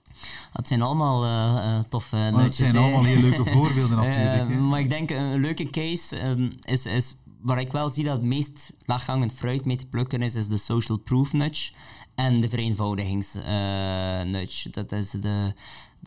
Het 0.54 0.68
zijn 0.68 0.82
allemaal 0.82 1.26
uh, 1.26 1.80
toffe 1.90 2.16
nutjes. 2.16 2.44
Het 2.44 2.56
zijn 2.56 2.78
allemaal 2.78 3.04
heel 3.04 3.22
leuke 3.22 3.52
voorbeelden 3.54 3.98
natuurlijk. 3.98 4.50
Uh, 4.50 4.58
maar 4.58 4.80
ik 4.80 4.90
denk 4.90 5.10
een 5.10 5.40
leuke 5.40 5.70
case 5.70 6.28
um, 6.28 6.52
is, 6.66 6.86
is 6.86 7.16
waar 7.42 7.60
ik 7.60 7.72
wel 7.72 7.90
zie 7.90 8.04
dat 8.04 8.14
het 8.14 8.26
meest 8.26 8.72
laaghangend 8.86 9.34
fruit 9.34 9.66
mee 9.66 9.76
te 9.76 9.86
plukken 9.86 10.22
is, 10.22 10.36
is 10.36 10.48
de 10.48 10.58
social 10.58 10.98
proof 10.98 11.34
nudge 11.34 11.72
en 12.16 12.42
de 12.42 12.50
vereenvoudigings-nudge. 12.50 14.70
dat 14.70 14.92
is 14.92 15.12
de, 15.12 15.54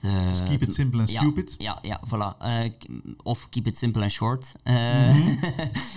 dus 0.00 0.42
keep 0.42 0.62
it 0.62 0.74
simple 0.74 1.00
and 1.00 1.09
stupid. 1.09 1.55
Ja, 1.59 1.79
ja, 1.83 2.00
voilà. 2.09 2.37
Uh, 2.42 2.70
of 3.22 3.48
keep 3.48 3.66
it 3.66 3.79
simple 3.79 4.03
and 4.03 4.11
short. 4.11 4.53
Uh, 4.64 4.74
mm 4.74 5.38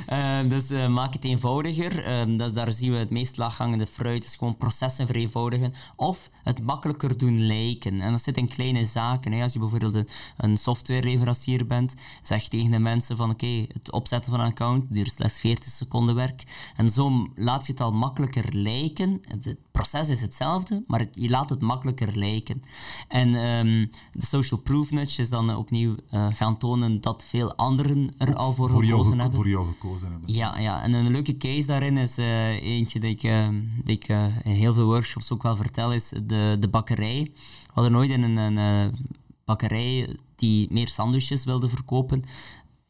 -hmm. 0.10 0.44
uh, 0.44 0.50
dus 0.50 0.70
maak 0.90 1.14
het 1.14 1.26
eenvoudiger. 1.26 2.28
dus 2.38 2.54
daar 2.54 2.74
zien 2.74 2.92
we 2.92 2.98
het 2.98 3.10
meest 3.10 3.38
laaghangende 3.38 3.88
fruit. 3.88 4.24
is 4.24 4.36
gewoon 4.36 4.58
processen 4.58 5.08
vereenvoudigen. 5.08 5.74
Of 5.96 6.30
het 6.44 6.62
makkelijker 6.62 7.18
doen 7.18 7.46
lijken. 7.46 8.02
En 8.02 8.12
dat 8.12 8.22
zit 8.22 8.38
in 8.38 8.48
kleine 8.48 8.86
zaken. 8.86 9.32
Hè. 9.32 9.44
Als 9.44 9.54
je 9.54 9.60
bijvoorbeeld 9.60 9.96
een, 9.96 10.08
een 10.38 10.58
softwareleverancier 10.58 11.68
bent, 11.68 11.94
zeg 12.24 12.48
tegen 12.48 12.72
de 12.72 12.80
mensen 12.80 13.18
van 13.18 13.30
oké, 13.30 13.66
het 13.68 13.92
opzetten 13.92 14.32
van 14.32 14.40
een 14.40 14.50
account 14.50 14.86
duurt 14.90 15.12
slechts 15.12 15.40
40 15.40 15.72
seconden 15.72 16.16
werk. 16.16 16.44
En 16.76 16.90
zo 16.90 17.28
laat 17.36 17.66
je 17.66 17.72
het 17.72 17.82
al 17.82 17.92
makkelijker 17.92 18.46
lijken. 18.52 19.22
Het 19.28 19.58
proces 19.74 20.10
is 20.10 20.22
hetzelfde, 20.22 20.84
maar 20.88 21.08
je 21.12 21.30
laat 21.30 21.50
het 21.50 21.62
makkelijker 21.62 22.18
lijken. 22.18 22.62
En 23.08 23.34
um, 23.34 23.90
de 24.12 24.26
social 24.26 24.60
proof 24.60 24.92
nudge 24.92 25.22
is 25.22 25.30
dan 25.30 25.56
opnieuw 25.56 25.96
uh, 26.12 26.28
gaan 26.34 26.58
tonen 26.58 27.02
dat 27.02 27.24
veel 27.24 27.56
anderen 27.56 28.14
er 28.18 28.36
al 28.36 28.54
voor, 28.54 28.70
voor 28.70 28.84
gekozen 28.84 29.20
hebben. 29.20 29.36
Voor 29.36 29.50
jou 29.50 29.68
gekozen 29.68 30.12
hebben. 30.12 30.34
Ja, 30.34 30.60
ja, 30.60 30.82
en 30.82 30.94
een 30.94 31.12
leuke 31.12 31.38
case 31.38 31.68
daarin 31.68 31.98
is 31.98 32.20
uh, 32.20 32.62
eentje 32.64 33.00
dat 33.00 33.10
ik, 33.10 33.24
uh, 33.24 33.48
dat 33.78 33.90
ik 33.90 34.08
in 34.44 34.52
heel 34.52 34.74
veel 34.74 34.86
workshops 34.86 35.32
ook 35.32 35.44
wel 35.44 35.56
vertel, 35.56 35.94
is 35.94 36.10
de, 36.10 36.58
de 36.60 36.68
bakkerij. 36.70 37.32
We 37.34 37.72
hadden 37.74 37.92
nooit 37.92 38.10
in 38.10 38.24
een, 38.24 38.58
een 38.58 38.96
bakkerij 39.46 40.18
die 40.36 40.68
meer 40.72 40.88
sandwiches 40.88 41.44
wilde 41.44 41.70
verkopen, 41.70 42.24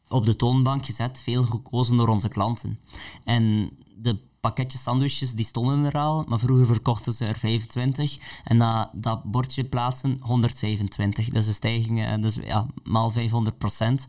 op 0.08 0.26
de 0.26 0.36
toonbank 0.36 0.86
gezet, 0.86 1.22
veel 1.22 1.42
gekozen 1.44 1.96
door 1.96 2.08
onze 2.08 2.28
klanten. 2.28 2.78
En 3.24 3.70
de 3.96 4.18
pakketjes 4.44 4.82
sandwiches 4.82 5.32
die 5.32 5.44
stonden 5.44 5.84
er 5.84 5.98
al, 5.98 6.24
maar 6.28 6.38
vroeger 6.38 6.66
verkochten 6.66 7.12
ze 7.12 7.24
er 7.24 7.38
25 7.38 8.18
en 8.44 8.56
na 8.56 8.90
dat 8.92 9.22
bordje 9.24 9.64
plaatsen 9.64 10.18
125. 10.20 11.28
Dat 11.28 11.42
is 11.42 11.48
een 11.48 11.54
stijging, 11.54 12.20
dus 12.20 12.34
ja, 12.34 12.66
maal 12.82 13.10
500 13.10 13.58
procent. 13.58 14.04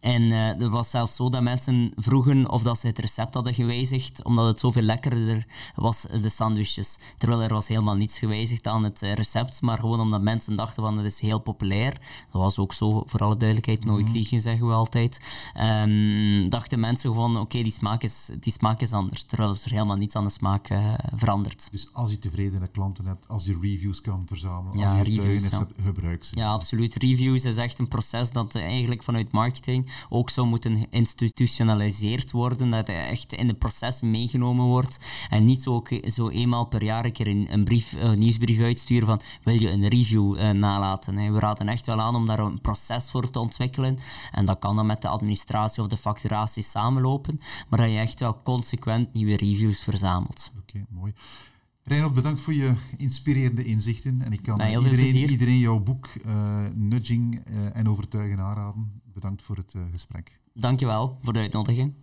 En 0.00 0.22
uh, 0.22 0.46
het 0.46 0.68
was 0.68 0.90
zelfs 0.90 1.16
zo 1.16 1.28
dat 1.28 1.42
mensen 1.42 1.92
vroegen 1.96 2.50
of 2.50 2.62
dat 2.62 2.78
ze 2.78 2.86
het 2.86 2.98
recept 2.98 3.34
hadden 3.34 3.54
gewijzigd, 3.54 4.24
omdat 4.24 4.46
het 4.46 4.60
zoveel 4.60 4.82
lekkerder 4.82 5.46
was, 5.74 6.06
de 6.22 6.28
sandwiches. 6.28 6.98
Terwijl 7.18 7.42
er 7.42 7.52
was 7.54 7.68
helemaal 7.68 7.96
niets 7.96 8.18
gewijzigd 8.18 8.66
aan 8.66 8.84
het 8.84 9.02
eh, 9.02 9.12
recept, 9.12 9.60
maar 9.60 9.78
gewoon 9.78 10.00
omdat 10.00 10.22
mensen 10.22 10.56
dachten 10.56 10.82
van 10.82 10.96
het 10.96 11.06
is 11.06 11.20
heel 11.20 11.38
populair. 11.38 11.92
Dat 12.32 12.42
was 12.42 12.58
ook 12.58 12.72
zo, 12.72 13.02
voor 13.06 13.20
alle 13.20 13.36
duidelijkheid, 13.36 13.84
nooit 13.84 14.04
mhm. 14.04 14.12
liegen 14.12 14.40
zeggen 14.40 14.66
we 14.66 14.72
altijd. 14.72 15.20
Um, 15.82 16.48
dachten 16.48 16.80
mensen 16.80 17.10
gewoon, 17.10 17.38
oké, 17.38 17.62
die, 17.62 17.72
smaak 17.72 18.02
is, 18.02 18.30
die 18.40 18.52
smaak 18.52 18.80
is 18.80 18.92
anders. 18.92 19.22
Terwijl 19.22 19.50
er 19.50 19.70
helemaal 19.70 19.96
niets 19.96 20.16
aan 20.16 20.24
de 20.24 20.30
smaak 20.30 20.70
uh, 20.70 20.94
verandert. 21.14 21.68
Dus 21.70 21.88
als 21.92 22.10
je 22.10 22.18
tevredene 22.18 22.68
klanten 22.68 23.06
hebt, 23.06 23.28
als 23.28 23.44
je 23.44 23.58
reviews 23.60 24.00
kan 24.00 24.22
verzamelen, 24.26 24.78
ja, 24.78 24.98
als 24.98 25.08
je 25.08 25.16
reviews, 25.16 25.50
ja. 25.50 25.66
gebruik 25.82 26.24
ze. 26.24 26.36
Ja, 26.36 26.52
absoluut. 26.52 26.94
Reviews 26.94 27.44
is 27.44 27.56
echt 27.56 27.78
een 27.78 27.88
proces 27.88 28.32
dat 28.32 28.54
eigenlijk 28.54 29.02
vanuit 29.02 29.32
marketing 29.32 29.89
ook 30.08 30.30
zou 30.30 30.46
moeten 30.46 30.86
geïnstitutionaliseerd 30.90 32.30
worden, 32.30 32.70
dat 32.70 32.86
hij 32.86 33.08
echt 33.08 33.32
in 33.32 33.46
de 33.46 33.54
proces 33.54 34.00
meegenomen 34.00 34.64
wordt 34.64 34.98
en 35.30 35.44
niet 35.44 35.62
zo, 35.62 35.82
zo 36.06 36.28
eenmaal 36.28 36.64
per 36.64 36.82
jaar 36.82 37.04
een 37.04 37.12
keer 37.12 37.26
een, 37.26 37.46
een 37.50 37.64
brief, 37.64 37.94
een 37.98 38.18
nieuwsbrief 38.18 38.60
uitsturen 38.60 39.06
van 39.06 39.20
wil 39.42 39.60
je 39.60 39.70
een 39.70 39.88
review 39.88 40.36
uh, 40.36 40.50
nalaten. 40.50 41.16
Hè. 41.16 41.32
We 41.32 41.38
raden 41.38 41.68
echt 41.68 41.86
wel 41.86 42.00
aan 42.00 42.14
om 42.14 42.26
daar 42.26 42.38
een 42.38 42.60
proces 42.60 43.10
voor 43.10 43.30
te 43.30 43.38
ontwikkelen 43.38 43.98
en 44.32 44.44
dat 44.44 44.58
kan 44.58 44.76
dan 44.76 44.86
met 44.86 45.02
de 45.02 45.08
administratie 45.08 45.82
of 45.82 45.88
de 45.88 45.96
facturatie 45.96 46.62
samenlopen, 46.62 47.40
maar 47.68 47.78
dat 47.78 47.90
je 47.90 47.98
echt 47.98 48.20
wel 48.20 48.42
consequent 48.42 49.12
nieuwe 49.12 49.36
reviews 49.36 49.82
verzamelt. 49.82 50.52
Oké, 50.58 50.84
mooi. 50.88 51.12
Reinhold, 51.84 52.14
bedankt 52.14 52.40
voor 52.40 52.54
je 52.54 52.72
inspirerende 52.96 53.64
inzichten. 53.64 54.22
En 54.22 54.32
ik 54.32 54.42
kan 54.42 54.60
iedereen, 54.60 55.30
iedereen 55.30 55.58
jouw 55.58 55.78
boek 55.78 56.06
eh, 56.06 56.64
Nudging 56.74 57.44
eh, 57.44 57.76
en 57.76 57.88
Overtuigen 57.88 58.40
aanraden 58.40 58.99
bedankt 59.12 59.42
voor 59.42 59.56
het 59.56 59.74
eh, 59.74 59.82
gesprek. 59.90 60.40
Dankjewel 60.52 61.18
voor 61.22 61.32
de 61.32 61.38
uitnodiging. 61.38 61.94